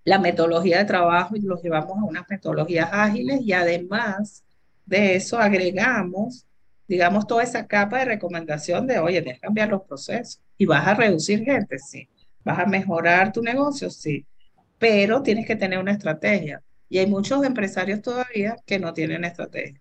[0.04, 4.44] la metodología de trabajo y los llevamos a unas metodologías ágiles y además
[4.84, 6.46] de eso agregamos,
[6.86, 10.86] digamos, toda esa capa de recomendación de, oye, tienes que cambiar los procesos y vas
[10.86, 12.08] a reducir gente, sí.
[12.44, 14.24] Vas a mejorar tu negocio, sí.
[14.78, 16.62] Pero tienes que tener una estrategia.
[16.88, 19.80] Y hay muchos empresarios todavía que no tienen estrategia.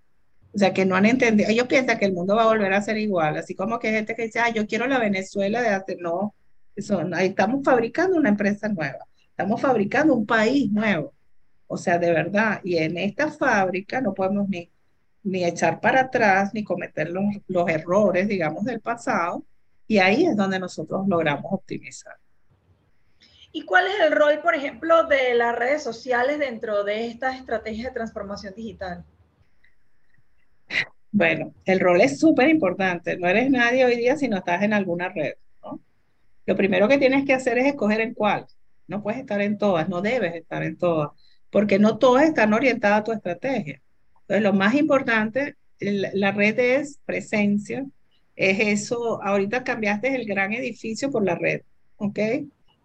[0.56, 1.50] O sea, que no han entendido.
[1.50, 3.38] Ellos piensan que el mundo va a volver a ser igual.
[3.38, 5.98] Así como que hay gente que dice, ah, yo quiero la Venezuela de hace.
[5.98, 6.34] No,
[6.76, 9.00] eso, ahí estamos fabricando una empresa nueva.
[9.30, 11.14] Estamos fabricando un país nuevo.
[11.68, 12.62] O sea, de verdad.
[12.64, 14.70] Y en esta fábrica no podemos ni
[15.26, 19.44] ni echar para atrás, ni cometer los, los errores, digamos, del pasado.
[19.88, 22.16] Y ahí es donde nosotros logramos optimizar.
[23.52, 27.88] ¿Y cuál es el rol, por ejemplo, de las redes sociales dentro de estas estrategias
[27.88, 29.04] de transformación digital?
[31.18, 33.18] Bueno, el rol es súper importante.
[33.18, 35.36] No eres nadie hoy día si no estás en alguna red.
[35.64, 35.80] ¿no?
[36.46, 38.46] Lo primero que tienes que hacer es escoger en cuál.
[38.86, 41.12] No puedes estar en todas, no debes estar en todas
[41.50, 43.82] porque no todas están orientadas a tu estrategia.
[44.24, 47.86] Entonces, lo más importante, la red es presencia,
[48.36, 51.62] es eso, ahorita cambiaste el gran edificio por la red,
[51.96, 52.20] ¿ok?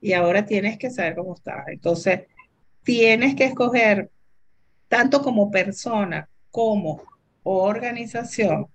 [0.01, 1.65] Y ahora tienes que saber cómo está.
[1.67, 2.29] Entonces,
[2.85, 4.09] tienes que escoger,
[4.87, 7.03] tanto como persona como
[7.43, 8.67] organización,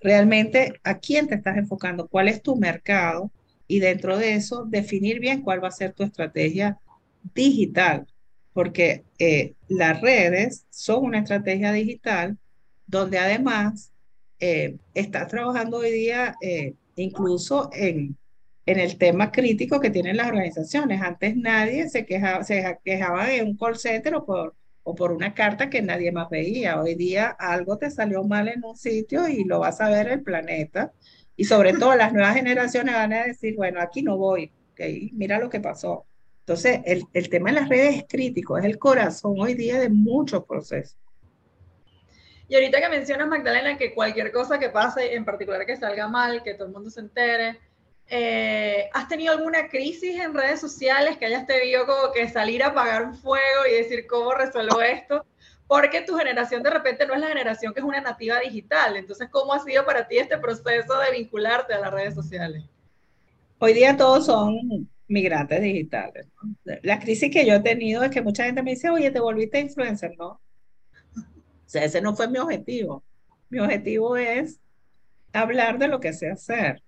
[0.00, 3.30] realmente a quién te estás enfocando, cuál es tu mercado
[3.66, 6.78] y dentro de eso definir bien cuál va a ser tu estrategia
[7.34, 8.06] digital,
[8.52, 12.36] porque eh, las redes son una estrategia digital
[12.86, 13.92] donde además
[14.40, 18.16] eh, estás trabajando hoy día eh, incluso en,
[18.66, 21.00] en el tema crítico que tienen las organizaciones.
[21.00, 25.34] Antes nadie se quejaba, se quejaba de un call center o por, o por una
[25.34, 26.80] carta que nadie más veía.
[26.80, 30.22] Hoy día algo te salió mal en un sitio y lo vas a ver el
[30.22, 30.92] planeta.
[31.36, 35.38] Y sobre todo las nuevas generaciones van a decir, bueno, aquí no voy, okay, mira
[35.38, 36.06] lo que pasó.
[36.40, 39.88] Entonces, el, el tema de las redes es crítico, es el corazón hoy día de
[39.88, 40.98] muchos procesos.
[42.46, 46.42] Y ahorita que mencionas, Magdalena, que cualquier cosa que pase, en particular que salga mal,
[46.42, 47.58] que todo el mundo se entere,
[48.08, 52.68] eh, ¿has tenido alguna crisis en redes sociales que hayas tenido como que salir a
[52.68, 55.24] apagar un fuego y decir cómo resuelvo esto?
[55.66, 58.96] Porque tu generación de repente no es la generación que es una nativa digital.
[58.96, 62.64] Entonces, ¿cómo ha sido para ti este proceso de vincularte a las redes sociales?
[63.58, 66.26] Hoy día todos son migrantes digitales.
[66.82, 69.60] La crisis que yo he tenido es que mucha gente me dice, oye, te volviste
[69.60, 70.26] influencer, ¿no?
[70.26, 70.40] O
[71.66, 73.02] sea, ese no fue mi objetivo.
[73.48, 74.60] Mi objetivo es
[75.32, 76.82] hablar de lo que sé hacer.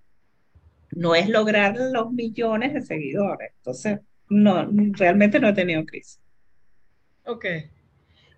[0.96, 3.52] No es lograr los millones de seguidores.
[3.59, 6.20] Entonces, no, realmente no he tenido crisis.
[7.26, 7.44] Ok.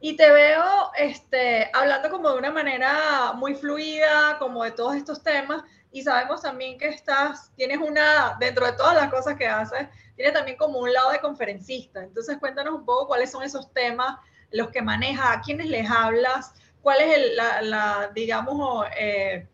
[0.00, 5.22] Y te veo este, hablando como de una manera muy fluida, como de todos estos
[5.22, 9.88] temas, y sabemos también que estás, tienes una, dentro de todas las cosas que haces,
[10.14, 12.02] tienes también como un lado de conferencista.
[12.02, 14.18] Entonces cuéntanos un poco cuáles son esos temas,
[14.50, 19.46] los que manejas, a quiénes les hablas, cuál es la, digamos, eh,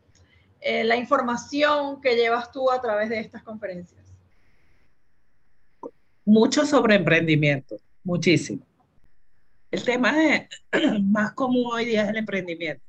[0.64, 4.02] eh, la información que llevas tú a través de estas conferencias.
[6.24, 8.64] Mucho sobre emprendimiento, muchísimo.
[9.70, 10.14] El tema
[11.02, 12.84] más común hoy día es el emprendimiento.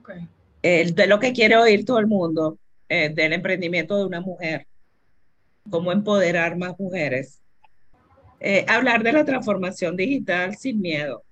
[0.00, 0.28] Okay
[0.62, 2.58] de lo que quiere oír todo el mundo,
[2.88, 4.66] eh, del emprendimiento de una mujer,
[5.70, 7.40] cómo empoderar más mujeres.
[8.40, 11.24] Eh, hablar de la transformación digital sin miedo,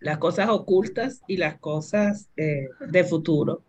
[0.00, 3.62] las cosas ocultas y las cosas eh, de futuro.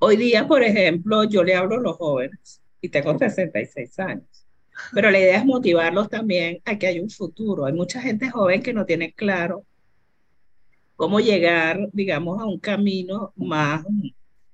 [0.00, 4.46] Hoy día, por ejemplo, yo le hablo a los jóvenes y tengo 66 años,
[4.92, 7.66] pero la idea es motivarlos también a que hay un futuro.
[7.66, 9.64] Hay mucha gente joven que no tiene claro
[10.94, 13.84] cómo llegar, digamos, a un camino más,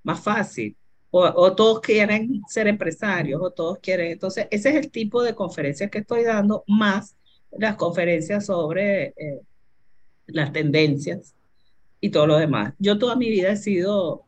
[0.03, 0.77] más fácil.
[1.11, 4.13] O, todos quieren ser empresarios, o todos quieren.
[4.13, 7.17] Entonces, ese es el tipo de conferencias que estoy dando, más
[7.53, 9.41] las conferencias sobre eh,
[10.27, 11.35] las tendencias
[12.01, 12.75] y todo lo demás.
[12.79, 14.25] Yo toda mi vida he sido,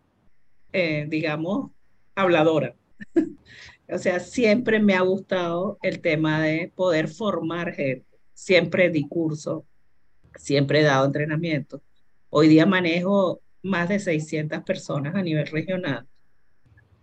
[0.78, 1.70] eh, digamos,
[2.14, 2.76] habladora.
[3.88, 8.06] o sea, siempre me ha gustado el tema de poder formar gente.
[8.34, 9.64] Siempre di curso,
[10.34, 11.82] siempre he dado entrenamiento.
[12.28, 16.06] Hoy día manejo más de 600 personas a nivel regional,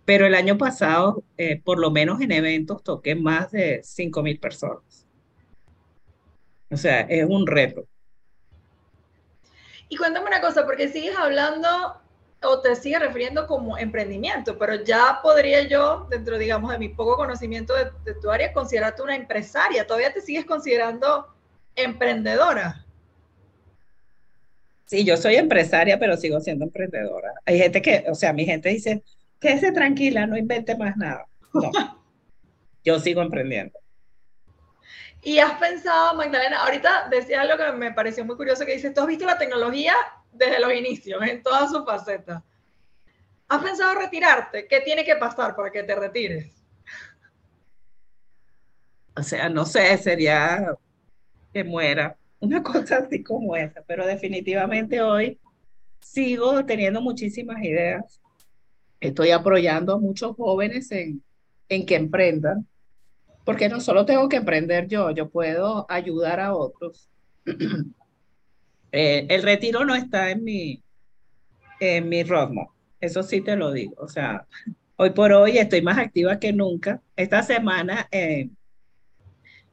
[0.04, 5.04] pero el año pasado, eh, por lo menos en eventos, toqué más de 5.000 personas.
[6.70, 7.88] O sea, es un reto.
[9.88, 12.03] Y cuéntame una cosa, porque sigues hablando
[12.44, 17.16] o te sigues refiriendo como emprendimiento, pero ya podría yo, dentro, digamos, de mi poco
[17.16, 19.86] conocimiento de, de tu área, considerarte una empresaria.
[19.86, 21.34] ¿Todavía te sigues considerando
[21.74, 22.84] emprendedora?
[24.86, 27.32] Sí, yo soy empresaria, pero sigo siendo emprendedora.
[27.46, 29.02] Hay gente que, o sea, mi gente dice,
[29.40, 31.26] quédese tranquila, no invente más nada.
[31.52, 31.70] No,
[32.84, 33.78] yo sigo emprendiendo.
[35.22, 39.00] Y has pensado, Magdalena, ahorita decía algo que me pareció muy curioso, que dice, tú
[39.00, 39.94] has visto la tecnología
[40.34, 42.42] desde los inicios, en todas sus facetas.
[43.48, 44.66] ¿Has pensado retirarte?
[44.66, 46.52] ¿Qué tiene que pasar para que te retires?
[49.16, 50.76] O sea, no sé, sería
[51.52, 55.38] que muera una cosa así como esa, pero definitivamente hoy
[56.00, 58.20] sigo teniendo muchísimas ideas.
[59.00, 61.22] Estoy apoyando a muchos jóvenes en,
[61.68, 62.66] en que emprendan,
[63.44, 67.08] porque no solo tengo que emprender yo, yo puedo ayudar a otros.
[68.96, 70.80] Eh, el retiro no está en mi,
[71.80, 72.68] en mi roadmap,
[73.00, 73.96] eso sí te lo digo.
[73.98, 74.46] O sea,
[74.94, 77.02] hoy por hoy estoy más activa que nunca.
[77.16, 78.50] Esta semana eh,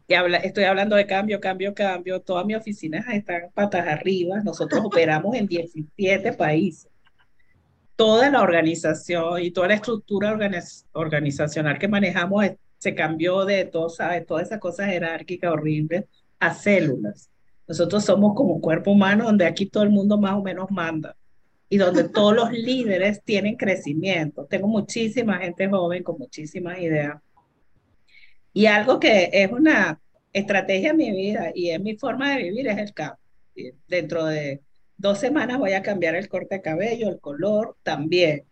[0.08, 5.46] estoy hablando de cambio, cambio, cambio, todas mis oficinas están patas arriba, nosotros operamos en
[5.46, 6.90] 17 países.
[7.96, 10.36] Toda la organización y toda la estructura
[10.94, 12.44] organizacional que manejamos
[12.80, 14.26] se cambió de todo, ¿sabes?
[14.26, 16.08] Toda esa cosa jerárquica horrible
[16.40, 17.32] a células.
[17.68, 21.16] Nosotros somos como cuerpo humano donde aquí todo el mundo más o menos manda
[21.70, 24.46] y donde todos los líderes tienen crecimiento.
[24.46, 27.16] Tengo muchísima gente joven con muchísimas ideas.
[28.54, 30.02] Y algo que es una
[30.34, 33.18] estrategia en mi vida y en mi forma de vivir es el cambio.
[33.88, 34.62] Dentro de
[34.98, 38.44] dos semanas voy a cambiar el corte de cabello, el color también.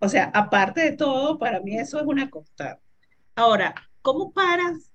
[0.00, 2.82] O sea, aparte de todo, para mí eso es una constante.
[3.36, 4.85] Ahora, ¿cómo paras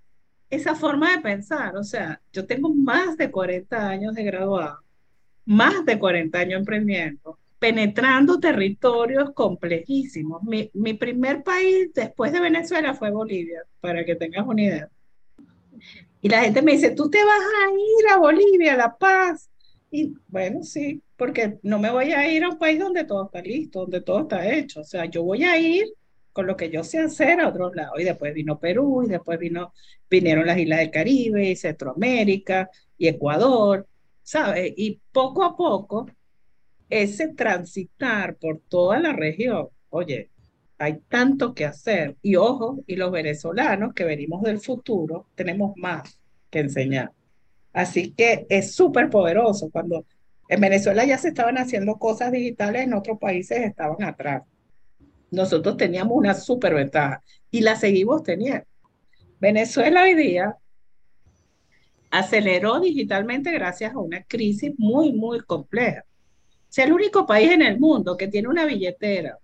[0.51, 1.75] esa forma de pensar?
[1.75, 4.79] O sea, yo tengo más de 40 años de graduado,
[5.45, 10.43] más de 40 años emprendiendo, penetrando territorios complejísimos.
[10.43, 14.89] Mi, mi primer país después de Venezuela fue Bolivia, para que tengas una idea.
[16.21, 19.49] Y la gente me dice, tú te vas a ir a Bolivia, a La Paz.
[19.89, 23.41] Y bueno, sí, porque no me voy a ir a un país donde todo está
[23.41, 24.81] listo, donde todo está hecho.
[24.81, 25.85] O sea, yo voy a ir
[26.33, 27.99] con lo que yo sé hacer a otros lados.
[27.99, 29.73] Y después vino Perú, y después vino,
[30.09, 33.87] vinieron las islas del Caribe, y Centroamérica, y Ecuador,
[34.23, 34.73] ¿sabes?
[34.77, 36.09] Y poco a poco,
[36.89, 40.29] ese transitar por toda la región, oye,
[40.77, 42.17] hay tanto que hacer.
[42.21, 47.11] Y ojo, y los venezolanos que venimos del futuro, tenemos más que enseñar.
[47.73, 49.69] Así que es súper poderoso.
[49.69, 50.05] Cuando
[50.49, 54.43] en Venezuela ya se estaban haciendo cosas digitales, en otros países estaban atrás.
[55.31, 58.65] Nosotros teníamos una súper ventaja y la seguimos teniendo.
[59.39, 60.57] Venezuela hoy día
[62.11, 66.05] aceleró digitalmente gracias a una crisis muy, muy compleja.
[66.69, 69.37] Es el único país en el mundo que tiene una billetera,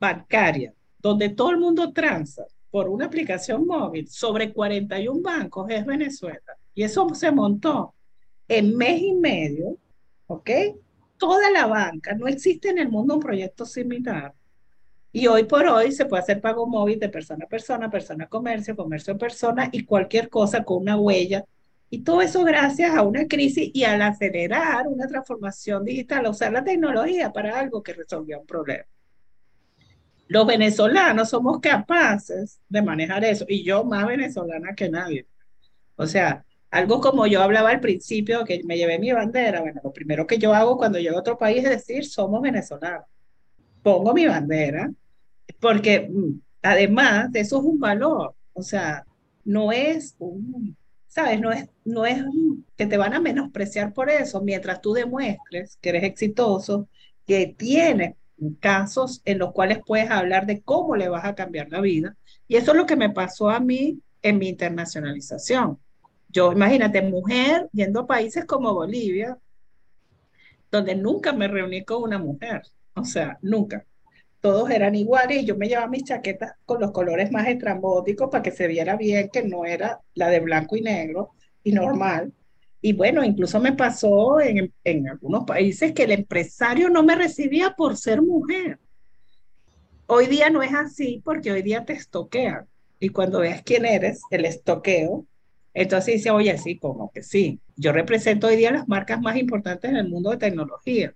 [0.00, 6.40] bancaria, donde todo el mundo transa por una aplicación móvil sobre 41 bancos es Venezuela.
[6.74, 7.94] Y eso se montó
[8.48, 9.76] en mes y medio,
[10.26, 10.50] ¿ok?
[11.16, 14.34] Toda la banca, no existe en el mundo un proyecto similar.
[15.14, 18.28] Y hoy por hoy se puede hacer pago móvil de persona a persona, persona a
[18.28, 21.44] comercio, comercio a persona y cualquier cosa con una huella.
[21.88, 26.64] Y todo eso gracias a una crisis y al acelerar una transformación digital, usar la
[26.64, 28.84] tecnología para algo que resolvió un problema
[30.28, 35.26] los venezolanos somos capaces de manejar eso, y yo más venezolana que nadie.
[35.96, 39.92] O sea, algo como yo hablaba al principio, que me llevé mi bandera, bueno, lo
[39.92, 43.06] primero que yo hago cuando llego a otro país es decir, somos venezolanos.
[43.82, 44.90] Pongo mi bandera,
[45.64, 49.06] porque mm, además de eso es un valor, o sea,
[49.46, 50.76] no es un,
[51.08, 51.40] ¿sabes?
[51.40, 52.22] No es, no es
[52.76, 56.86] que te van a menospreciar por eso, mientras tú demuestres que eres exitoso,
[57.26, 58.14] que tienes
[58.60, 62.14] casos en los cuales puedes hablar de cómo le vas a cambiar la vida.
[62.46, 65.78] Y eso es lo que me pasó a mí en mi internacionalización.
[66.28, 69.38] Yo, imagínate, mujer yendo a países como Bolivia,
[70.70, 73.86] donde nunca me reuní con una mujer, o sea, nunca.
[74.44, 78.42] Todos eran iguales y yo me llevaba mis chaquetas con los colores más estrambóticos para
[78.42, 81.30] que se viera bien que no era la de blanco y negro
[81.62, 82.30] y normal.
[82.82, 87.70] Y bueno, incluso me pasó en, en algunos países que el empresario no me recibía
[87.70, 88.78] por ser mujer.
[90.08, 92.66] Hoy día no es así porque hoy día te estoquean.
[93.00, 95.24] Y cuando ves quién eres, el estoqueo,
[95.72, 97.60] entonces dice, oye, sí, como que sí.
[97.76, 101.14] Yo represento hoy día las marcas más importantes en el mundo de tecnología.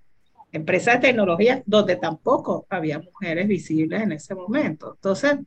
[0.52, 4.94] Empresas de tecnología donde tampoco había mujeres visibles en ese momento.
[4.94, 5.38] Entonces,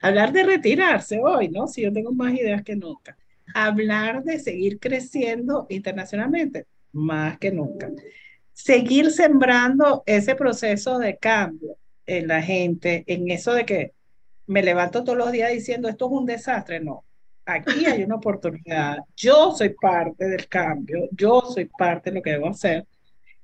[0.00, 1.66] hablar de retirarse hoy, ¿no?
[1.66, 3.16] Si yo tengo más ideas que nunca
[3.54, 7.90] hablar de seguir creciendo internacionalmente, más que nunca.
[8.52, 13.92] Seguir sembrando ese proceso de cambio en la gente, en eso de que
[14.46, 17.04] me levanto todos los días diciendo esto es un desastre, no.
[17.44, 18.98] Aquí hay una oportunidad.
[19.16, 22.86] Yo soy parte del cambio, yo soy parte de lo que debo hacer.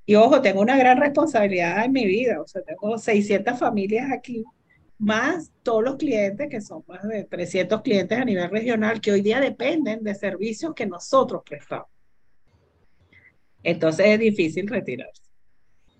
[0.05, 4.43] Y ojo, tengo una gran responsabilidad en mi vida, o sea, tengo 600 familias aquí
[4.97, 9.21] más todos los clientes, que son más de 300 clientes a nivel regional, que hoy
[9.21, 11.87] día dependen de servicios que nosotros prestamos.
[13.63, 15.23] Entonces es difícil retirarse.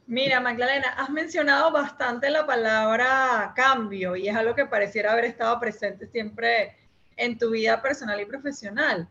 [0.06, 5.58] Mira, Magdalena, has mencionado bastante la palabra cambio y es algo que pareciera haber estado
[5.62, 6.76] presente siempre
[7.16, 9.08] en tu vida personal y profesional.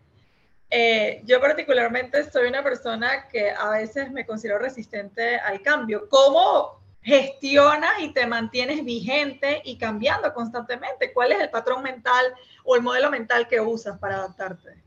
[0.74, 6.08] Eh, yo particularmente soy una persona que a veces me considero resistente al cambio.
[6.08, 11.12] ¿Cómo gestionas y te mantienes vigente y cambiando constantemente?
[11.12, 12.24] ¿Cuál es el patrón mental
[12.64, 14.82] o el modelo mental que usas para adaptarte?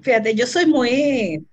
[0.00, 1.46] Fíjate, yo soy muy,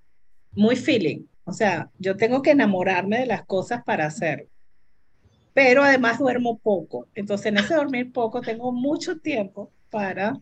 [0.54, 1.26] muy feeling.
[1.44, 4.48] O sea, yo tengo que enamorarme de las cosas para hacer.
[5.54, 7.10] Pero además duermo poco.
[7.16, 10.40] Entonces, en ese dormir poco tengo mucho tiempo para,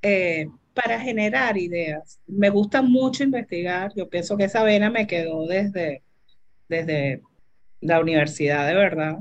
[0.00, 2.20] eh, para generar ideas.
[2.26, 3.92] Me gusta mucho investigar.
[3.94, 6.02] Yo pienso que esa vena me quedó desde,
[6.68, 7.22] desde
[7.80, 9.18] la universidad de verdad,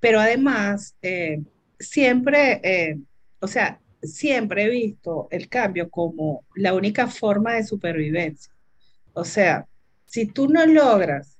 [0.00, 1.42] pero además eh,
[1.78, 2.98] siempre, eh,
[3.40, 8.52] o sea, siempre he visto el cambio como la única forma de supervivencia.
[9.12, 9.66] O sea,
[10.06, 11.38] si tú no logras,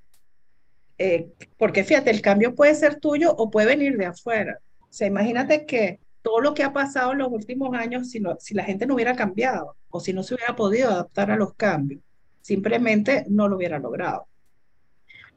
[0.98, 4.60] eh, porque fíjate, el cambio puede ser tuyo o puede venir de afuera.
[4.80, 8.20] O sea, imagínate que todo lo que ha pasado en los últimos años, si,
[8.54, 12.02] la gente no hubiera cambiado o si no se hubiera podido adaptar a los cambios,
[12.40, 14.26] simplemente no lo hubiera logrado.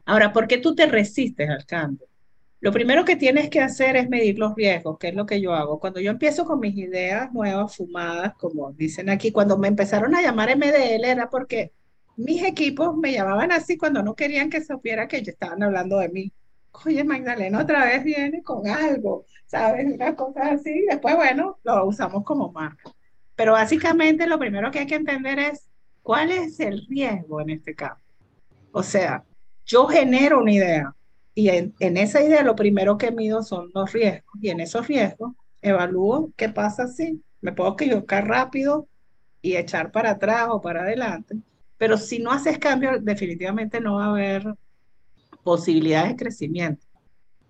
[0.06, 2.08] Ahora, ¿por qué tú te resistes al cambio?
[2.62, 5.54] Lo primero que tienes que hacer es medir los riesgos, que es lo que yo
[5.54, 5.80] hago.
[5.80, 10.22] Cuando yo empiezo con mis ideas nuevas, fumadas, como dicen aquí, cuando me empezaron a
[10.22, 11.74] llamar MDL era porque
[12.18, 16.10] mis equipos me llamaban así cuando no querían que supiera que ellos estaban hablando de
[16.10, 16.34] mí.
[16.86, 19.86] Oye, Magdalena otra vez viene con algo, ¿sabes?
[19.94, 20.86] Unas cosas así.
[20.90, 22.92] Después, bueno, lo usamos como marca.
[23.36, 25.70] Pero básicamente lo primero que hay que entender es
[26.02, 28.02] cuál es el riesgo en este caso.
[28.72, 29.24] O sea,
[29.66, 30.96] yo genero una idea,
[31.34, 34.34] y en, esa idea lo primero que mido son los riesgos.
[34.42, 38.88] Y en esos riesgos evalúo qué pasa si me puedo equivocar rápido
[39.42, 41.36] y echar para atrás o para adelante.
[41.78, 44.56] Pero si no haces cambio, definitivamente no va a haber
[45.46, 46.86] posibilidades de crecimiento.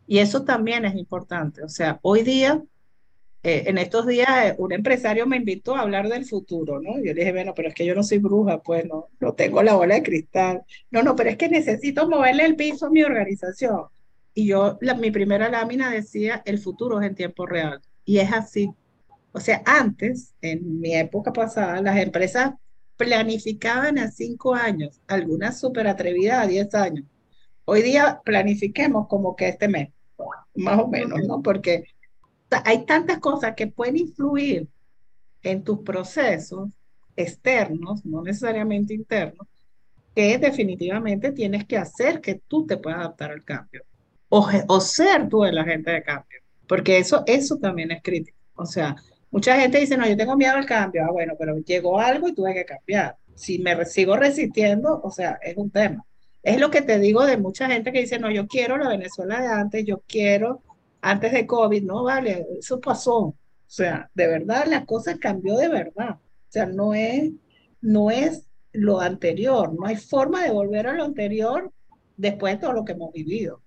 [0.05, 1.63] Y eso también es importante.
[1.63, 2.61] O sea, hoy día
[3.41, 6.97] eh, en estos días eh, un empresario me invitó a hablar del futuro, ¿no?
[6.97, 9.61] Yo le dije, bueno, pero es que yo no soy bruja, pues no, no tengo
[9.61, 10.63] la bola de cristal.
[10.89, 13.85] No, no, pero es que necesito moverle el piso a mi organización.
[14.33, 17.81] Y yo, mi primera lámina decía, el futuro es en tiempo real.
[18.03, 18.71] Y es así.
[19.31, 22.53] O sea, antes, en mi época pasada, las empresas
[22.97, 27.05] planificaban a cinco años, algunas súper atrevidas a diez años.
[27.65, 29.89] Hoy día planifiquemos como que este mes,
[30.55, 31.41] más o menos, ¿no?
[31.41, 31.85] Porque
[32.63, 34.67] hay tantas cosas que pueden influir
[35.43, 36.69] en tus procesos
[37.15, 39.47] externos, no necesariamente internos,
[40.15, 43.83] que definitivamente tienes que hacer que tú te puedas adaptar al cambio
[44.29, 48.37] o, o ser tú el agente de cambio, porque eso, eso también es crítico.
[48.55, 48.95] O sea,
[49.31, 52.33] mucha gente dice, no, yo tengo miedo al cambio, ah, bueno, pero llegó algo y
[52.33, 53.17] tuve que cambiar.
[53.35, 56.05] Si me sigo resistiendo, o sea, es un tema.
[56.45, 59.41] Es lo que te digo de mucha gente que dice, no, yo quiero la Venezuela
[59.41, 60.61] de antes, yo quiero
[61.01, 63.17] antes de COVID, no vale, eso pasó.
[63.17, 63.35] O
[63.65, 66.11] sea, de verdad la cosa cambió de verdad.
[66.11, 67.31] O sea, no es,
[67.81, 71.71] no es lo anterior, no hay forma de volver a lo anterior
[72.15, 73.63] después de todo lo que hemos vivido.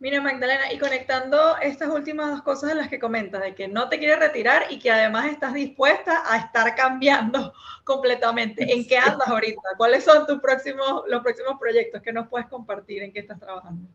[0.00, 3.88] Mira, Magdalena, y conectando estas últimas dos cosas de las que comentas, de que no
[3.88, 7.52] te quieres retirar y que además estás dispuesta a estar cambiando
[7.84, 8.72] completamente.
[8.72, 9.60] ¿En qué andas ahorita?
[9.76, 13.02] ¿Cuáles son tus próximos, los próximos proyectos que nos puedes compartir?
[13.02, 13.88] ¿En qué estás trabajando?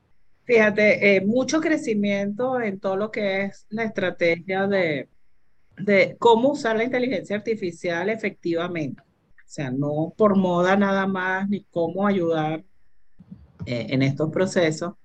[0.43, 5.07] Fíjate, eh, mucho crecimiento en todo lo que es la estrategia de,
[5.77, 9.01] de cómo usar la inteligencia artificial efectivamente.
[9.01, 12.61] O sea, no por moda nada más, ni cómo ayudar
[13.65, 14.95] eh, en estos procesos.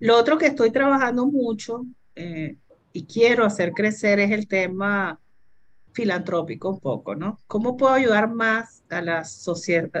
[0.00, 1.84] Lo otro que estoy trabajando mucho
[2.14, 2.56] eh,
[2.90, 5.20] y quiero hacer crecer es el tema
[5.92, 7.38] filantrópico un poco, ¿no?
[7.46, 9.46] ¿Cómo puedo ayudar más a, las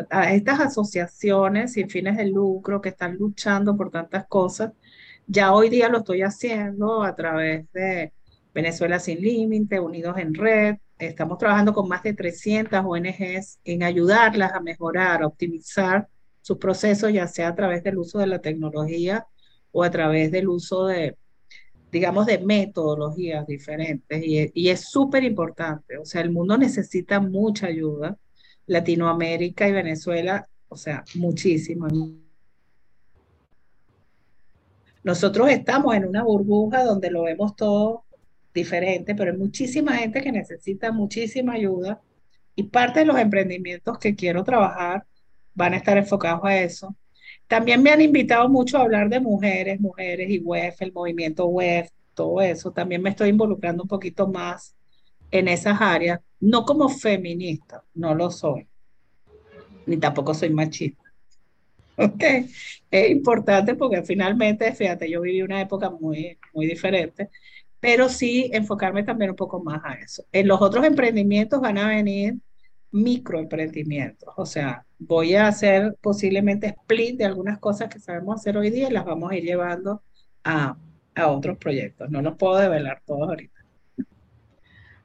[0.08, 4.72] a estas asociaciones sin fines de lucro que están luchando por tantas cosas?
[5.26, 8.14] Ya hoy día lo estoy haciendo a través de
[8.54, 10.76] Venezuela Sin Límite, Unidos en Red.
[10.98, 16.08] Estamos trabajando con más de 300 ONGs en ayudarlas a mejorar, a optimizar
[16.40, 19.26] sus procesos, ya sea a través del uso de la tecnología
[19.72, 21.16] o a través del uso de,
[21.90, 24.22] digamos, de metodologías diferentes.
[24.24, 25.98] Y, es súper importante.
[25.98, 28.16] O sea, el mundo necesita mucha ayuda.
[28.66, 31.88] Latinoamérica y Venezuela, o sea, muchísimo.
[35.02, 38.04] Nosotros estamos en una burbuja donde lo vemos todo
[38.54, 42.00] diferente, pero hay muchísima gente que necesita muchísima ayuda
[42.54, 45.04] y parte de los emprendimientos que quiero trabajar
[45.54, 46.94] van a estar enfocados a eso.
[47.50, 51.90] También me han invitado mucho a hablar de mujeres, mujeres y web, el movimiento web,
[52.14, 52.70] todo eso.
[52.70, 54.76] También me estoy involucrando un poquito más
[55.32, 58.68] en esas áreas, no como feminista, no lo soy,
[59.84, 61.02] ni tampoco soy machista
[61.96, 62.22] Ok,
[62.88, 67.30] es importante porque finalmente, fíjate, yo viví una época muy, muy diferente,
[67.80, 70.24] pero sí enfocarme también un poco más a eso.
[70.30, 72.36] En los otros emprendimientos van a venir
[72.92, 78.70] microemprendimientos, o sea, voy a hacer posiblemente split de algunas cosas que sabemos hacer hoy
[78.70, 80.02] día y las vamos a ir llevando
[80.44, 80.76] a,
[81.14, 82.10] a otros proyectos.
[82.10, 83.60] No los puedo develar todos ahorita.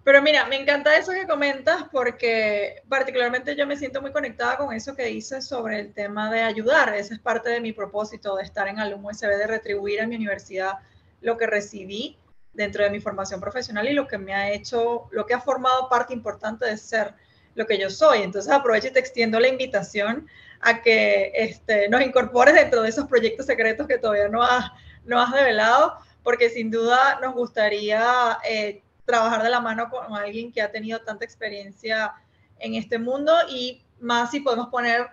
[0.06, 4.72] Pero mira, me encanta eso que comentas porque particularmente yo me siento muy conectada con
[4.72, 6.94] eso que dices sobre el tema de ayudar.
[6.94, 10.16] Ese es parte de mi propósito de estar en Alum USB, de retribuir a mi
[10.16, 10.74] universidad
[11.22, 12.20] lo que recibí
[12.54, 15.90] dentro de mi formación profesional y lo que me ha hecho, lo que ha formado
[15.90, 17.16] parte importante de ser
[17.56, 18.22] lo que yo soy.
[18.22, 20.28] Entonces aprovecho y te extiendo la invitación
[20.62, 24.72] a que este, nos incorpores dentro de esos proyectos secretos que todavía no has,
[25.06, 28.38] no has develado, porque sin duda nos gustaría...
[28.48, 32.14] Eh, trabajar de la mano con alguien que ha tenido tanta experiencia
[32.60, 35.08] en este mundo y más si podemos poner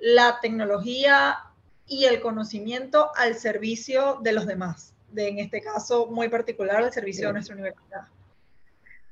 [0.00, 1.38] la tecnología
[1.86, 6.92] y el conocimiento al servicio de los demás, de en este caso muy particular al
[6.92, 8.08] servicio de nuestra universidad.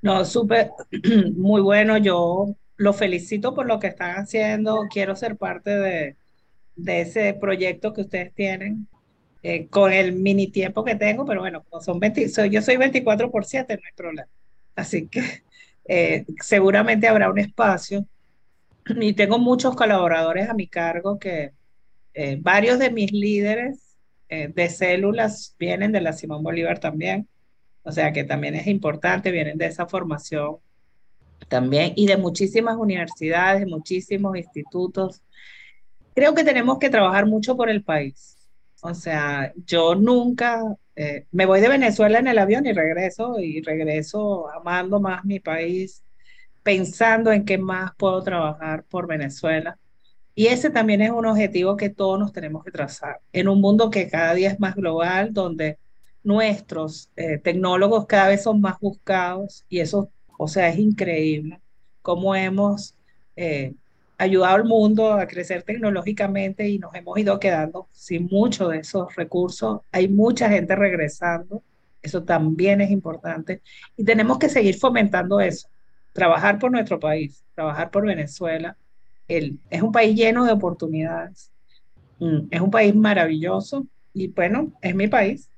[0.03, 0.73] No, súper,
[1.37, 1.97] muy bueno.
[1.97, 4.87] Yo lo felicito por lo que están haciendo.
[4.91, 6.17] Quiero ser parte de,
[6.87, 8.89] ese proyecto que ustedes tienen.
[9.43, 13.45] Eh, con el mini tiempo que tengo, pero bueno, son 20, yo soy 24 por
[13.45, 14.29] 7, no hay problema.
[14.75, 15.21] Así que
[15.87, 18.07] eh, seguramente habrá un espacio.
[18.87, 21.53] Y tengo muchos colaboradores a mi cargo que
[22.15, 23.81] eh, varios de mis líderes
[24.29, 27.29] de células vienen de la Simón Bolívar también.
[27.85, 30.57] O sea que también es importante, vienen de esa formación
[31.49, 35.23] también y de muchísimas universidades, muchísimos institutos.
[36.15, 38.37] Creo que tenemos que trabajar mucho por el país.
[38.83, 40.63] O sea, yo nunca
[40.97, 45.41] eh, me voy de Venezuela en el avión y regreso y regreso amando más mi
[45.41, 46.05] país,
[46.63, 49.79] pensando en qué más puedo trabajar por Venezuela.
[50.35, 53.91] Y ese también es un objetivo que todos nos tenemos que trazar en un mundo
[53.91, 55.79] que cada día es más global, donde
[56.25, 61.61] nuestros eh, tecnólogos cada vez son más buscados y eso, o sea, es increíble
[62.03, 62.95] cómo hemos
[63.37, 63.75] eh,
[64.19, 69.15] ayudado al mundo a crecer tecnológicamente y nos hemos ido quedando sin muchos de esos
[69.17, 69.81] recursos.
[69.93, 71.63] Hay mucha gente regresando,
[72.03, 73.63] eso también es importante
[73.97, 75.69] y tenemos que seguir fomentando eso,
[76.13, 78.77] trabajar por nuestro país, trabajar por Venezuela.
[79.27, 81.51] El, es un país lleno de oportunidades,
[82.19, 85.49] mm, es un país maravilloso y bueno, es mi país.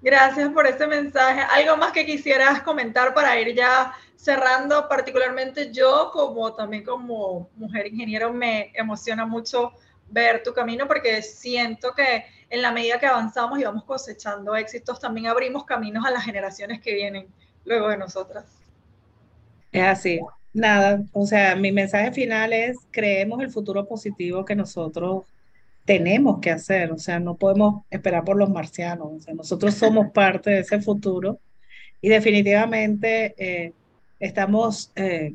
[0.00, 1.40] Gracias por ese mensaje.
[1.40, 7.86] ¿Algo más que quisieras comentar para ir ya cerrando, particularmente yo como también como mujer
[7.86, 9.72] ingeniero me emociona mucho
[10.10, 14.98] ver tu camino porque siento que en la medida que avanzamos y vamos cosechando éxitos,
[14.98, 17.28] también abrimos caminos a las generaciones que vienen
[17.64, 18.44] luego de nosotras.
[19.70, 20.20] Es así.
[20.52, 25.24] Nada, o sea, mi mensaje final es creemos el futuro positivo que nosotros
[25.88, 30.10] tenemos que hacer, o sea, no podemos esperar por los marcianos, o sea, nosotros somos
[30.12, 31.40] parte de ese futuro
[32.02, 33.72] y definitivamente eh,
[34.20, 35.34] estamos eh,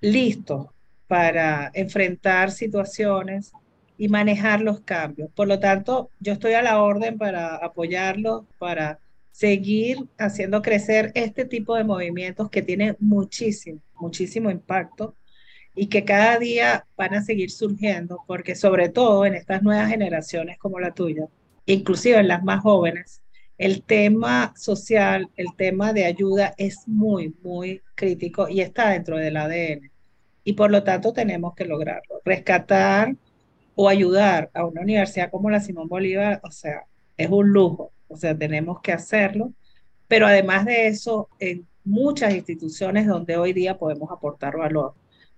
[0.00, 0.68] listos
[1.06, 3.52] para enfrentar situaciones
[3.98, 5.28] y manejar los cambios.
[5.34, 8.98] Por lo tanto, yo estoy a la orden para apoyarlos, para
[9.32, 15.14] seguir haciendo crecer este tipo de movimientos que tiene muchísimo, muchísimo impacto
[15.74, 20.58] y que cada día van a seguir surgiendo, porque sobre todo en estas nuevas generaciones
[20.58, 21.26] como la tuya,
[21.66, 23.22] inclusive en las más jóvenes,
[23.58, 29.36] el tema social, el tema de ayuda es muy, muy crítico y está dentro del
[29.36, 29.90] ADN.
[30.44, 32.20] Y por lo tanto tenemos que lograrlo.
[32.24, 33.16] Rescatar
[33.74, 36.84] o ayudar a una universidad como la Simón Bolívar, o sea,
[37.16, 37.92] es un lujo.
[38.08, 39.52] O sea, tenemos que hacerlo.
[40.08, 44.94] Pero además de eso, en muchas instituciones donde hoy día podemos aportar valor.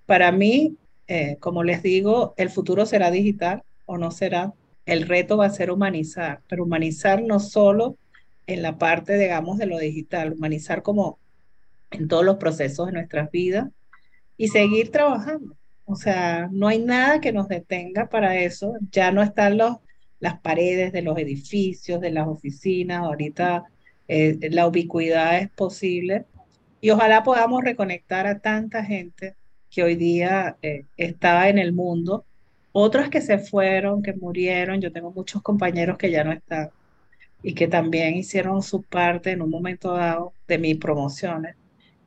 [0.06, 0.76] Para mí,
[1.08, 4.54] eh, como les digo, el futuro será digital o no será.
[4.86, 7.96] El reto va a ser humanizar, pero humanizar no solo
[8.46, 11.18] en la parte, digamos, de lo digital, humanizar como
[11.90, 13.68] en todos los procesos de nuestras vidas
[14.36, 15.56] y seguir trabajando.
[15.84, 18.74] O sea, no hay nada que nos detenga para eso.
[18.90, 19.76] Ya no están los,
[20.20, 23.02] las paredes de los edificios, de las oficinas.
[23.02, 23.64] Ahorita
[24.08, 26.26] eh, la ubicuidad es posible.
[26.80, 29.34] Y ojalá podamos reconectar a tanta gente
[29.76, 32.24] que hoy día eh, está en el mundo.
[32.72, 34.80] Otras que se fueron, que murieron.
[34.80, 36.70] Yo tengo muchos compañeros que ya no están
[37.42, 41.56] y que también hicieron su parte en un momento dado de mis promociones.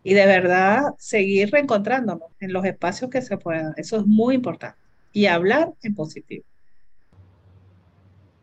[0.04, 3.76] Y de verdad seguir reencontrándonos en los espacios que se puedan.
[3.78, 4.80] Eso es muy importante.
[5.14, 6.46] Y hablar en positivo.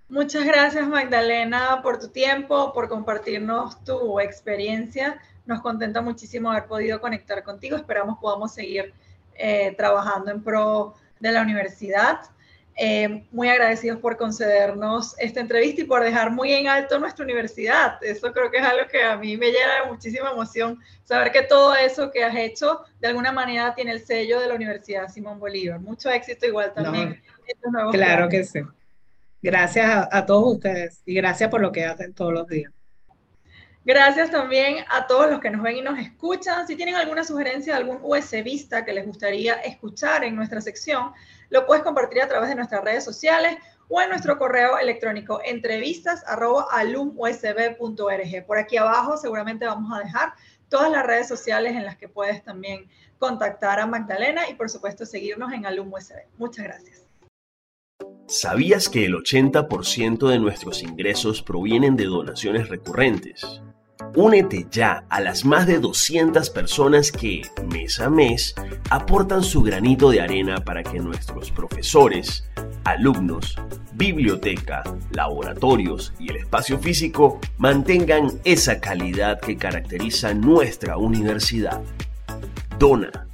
[0.09, 5.20] Muchas gracias Magdalena por tu tiempo, por compartirnos tu experiencia.
[5.47, 7.77] Nos contenta muchísimo haber podido conectar contigo.
[7.77, 8.95] Esperamos podamos seguir
[9.39, 12.20] eh, trabajando en pro de la universidad.
[12.78, 17.99] Eh, muy agradecidos por concedernos esta entrevista y por dejar muy en alto nuestra universidad.
[18.03, 21.43] Eso creo que es algo que a mí me llena de muchísima emoción, saber que
[21.43, 25.39] todo eso que has hecho de alguna manera tiene el sello de la Universidad Simón
[25.39, 25.80] Bolívar.
[25.80, 27.22] Mucho éxito igual también.
[27.93, 28.61] claro que sí.
[29.41, 32.76] Gracias a todos ustedes y gracias por lo que hacen todos los días.
[33.87, 36.66] Gracias también a todos los que nos ven y nos escuchan.
[36.66, 41.12] Si tienen alguna sugerencia de algún USBista que les gustaría escuchar en nuestra sección,
[41.51, 43.59] lo puedes compartir a través de nuestras redes sociales
[43.89, 48.45] o en nuestro correo electrónico entrevistas.alumusb.org.
[48.45, 50.32] Por aquí abajo seguramente vamos a dejar
[50.68, 52.89] todas las redes sociales en las que puedes también
[53.20, 56.16] contactar a Magdalena y por supuesto seguirnos en Alum USB.
[56.39, 57.05] Muchas gracias.
[58.26, 63.62] ¿Sabías que el 80% de nuestros ingresos provienen de donaciones recurrentes?
[64.17, 68.55] Únete ya a las más de 200 personas que, mes a mes,
[68.89, 72.49] aportan su granito de arena para que nuestros profesores,
[72.85, 73.57] alumnos,
[73.93, 81.83] biblioteca, laboratorios y el espacio físico mantengan esa calidad que caracteriza nuestra universidad.
[82.79, 83.27] Dona